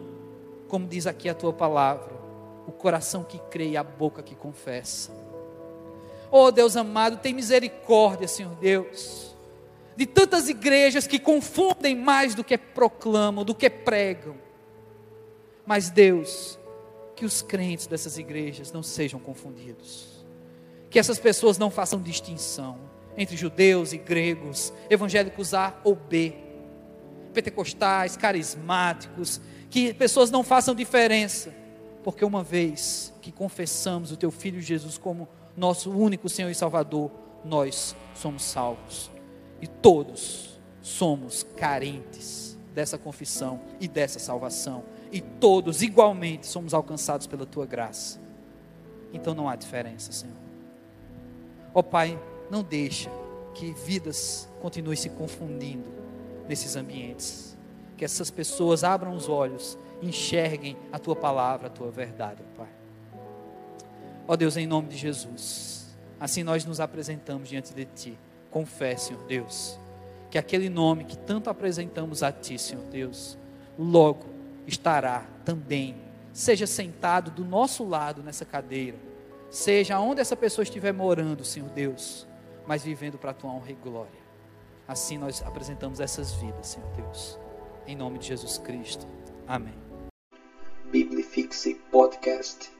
como 0.67 0.87
diz 0.87 1.07
aqui 1.07 1.29
a 1.29 1.33
tua 1.33 1.53
palavra, 1.53 2.13
o 2.67 2.71
coração 2.71 3.23
que 3.23 3.39
crê 3.49 3.69
e 3.69 3.77
a 3.77 3.83
boca 3.83 4.23
que 4.23 4.35
confessa. 4.35 5.11
Oh 6.31 6.51
Deus 6.51 6.75
amado, 6.75 7.17
tem 7.17 7.33
misericórdia, 7.33 8.27
Senhor 8.27 8.55
Deus, 8.55 9.35
de 9.95 10.05
tantas 10.05 10.49
igrejas 10.49 11.07
que 11.07 11.19
confundem 11.19 11.95
mais 11.95 12.35
do 12.35 12.43
que 12.43 12.57
proclamam, 12.57 13.45
do 13.45 13.55
que 13.55 13.69
pregam. 13.69 14.35
Mas 15.65 15.89
Deus, 15.89 16.59
que 17.15 17.25
os 17.25 17.41
crentes 17.41 17.87
dessas 17.87 18.17
igrejas 18.17 18.71
não 18.71 18.83
sejam 18.83 19.19
confundidos. 19.19 20.14
Que 20.95 20.99
essas 20.99 21.19
pessoas 21.19 21.57
não 21.57 21.69
façam 21.69 22.01
distinção 22.01 22.77
entre 23.17 23.35
judeus 23.35 23.91
e 23.91 23.97
gregos, 23.97 24.71
evangélicos 24.89 25.53
A 25.53 25.77
ou 25.83 25.93
B, 25.93 26.33
pentecostais, 27.33 28.15
carismáticos, 28.15 29.41
que 29.69 29.93
pessoas 29.93 30.31
não 30.31 30.41
façam 30.41 30.73
diferença, 30.73 31.53
porque 32.01 32.23
uma 32.23 32.41
vez 32.41 33.13
que 33.21 33.29
confessamos 33.29 34.09
o 34.09 34.15
teu 34.15 34.31
filho 34.31 34.61
Jesus 34.61 34.97
como 34.97 35.27
nosso 35.57 35.91
único 35.91 36.29
Senhor 36.29 36.49
e 36.49 36.55
Salvador, 36.55 37.11
nós 37.43 37.93
somos 38.13 38.45
salvos. 38.45 39.11
E 39.61 39.67
todos 39.67 40.57
somos 40.81 41.45
carentes 41.57 42.57
dessa 42.73 42.97
confissão 42.97 43.59
e 43.81 43.87
dessa 43.89 44.17
salvação 44.17 44.85
e 45.11 45.19
todos 45.19 45.81
igualmente 45.81 46.47
somos 46.47 46.73
alcançados 46.73 47.27
pela 47.27 47.45
tua 47.45 47.65
graça. 47.65 48.17
Então 49.11 49.35
não 49.35 49.49
há 49.49 49.57
diferença, 49.57 50.13
Senhor. 50.13 50.44
Ó 51.75 51.81
oh, 51.81 51.83
Pai, 51.83 52.17
não 52.49 52.63
deixa 52.63 53.11
que 53.53 53.73
vidas 53.73 54.47
continuem 54.61 54.95
se 54.95 55.09
confundindo 55.09 55.89
nesses 56.47 56.77
ambientes. 56.77 57.57
Que 57.97 58.05
essas 58.05 58.31
pessoas 58.31 58.85
abram 58.85 59.13
os 59.13 59.27
olhos, 59.27 59.77
enxerguem 60.01 60.77
a 60.89 60.97
tua 60.97 61.17
palavra, 61.17 61.67
a 61.67 61.69
tua 61.69 61.91
verdade, 61.91 62.41
Pai. 62.55 62.69
Ó 64.25 64.33
oh, 64.33 64.37
Deus, 64.37 64.55
em 64.55 64.65
nome 64.65 64.87
de 64.87 64.95
Jesus, 64.95 65.93
assim 66.17 66.43
nós 66.43 66.63
nos 66.63 66.79
apresentamos 66.79 67.49
diante 67.49 67.73
de 67.73 67.83
Ti. 67.83 68.17
Confesse, 68.49 69.07
Senhor 69.07 69.25
Deus, 69.25 69.77
que 70.31 70.37
aquele 70.37 70.69
nome 70.69 71.03
que 71.03 71.17
tanto 71.17 71.49
apresentamos 71.49 72.23
a 72.23 72.31
Ti, 72.31 72.57
Senhor 72.57 72.85
Deus, 72.85 73.37
logo 73.77 74.27
estará 74.65 75.25
também. 75.43 75.97
Seja 76.31 76.65
sentado 76.65 77.31
do 77.31 77.43
nosso 77.43 77.83
lado 77.83 78.23
nessa 78.23 78.45
cadeira, 78.45 78.97
seja 79.55 79.97
onde 80.01 80.19
essa 80.19 80.35
pessoa 80.35 80.63
estiver 80.63 80.91
morando, 80.91 81.45
Senhor 81.45 81.69
Deus, 81.69 82.27
mas 82.67 82.83
vivendo 82.83 83.17
para 83.17 83.31
a 83.31 83.33
tua 83.33 83.51
honra 83.51 83.71
e 83.71 83.75
glória. 83.75 84.25
Assim 84.85 85.17
nós 85.17 85.41
apresentamos 85.43 86.01
essas 86.01 86.33
vidas, 86.33 86.67
Senhor 86.67 86.89
Deus. 86.91 87.39
Em 87.87 87.95
nome 87.95 88.19
de 88.19 88.27
Jesus 88.27 88.57
Cristo. 88.57 89.07
Amém. 89.47 89.73
Biblifixe 90.91 91.75
Podcast. 91.89 92.74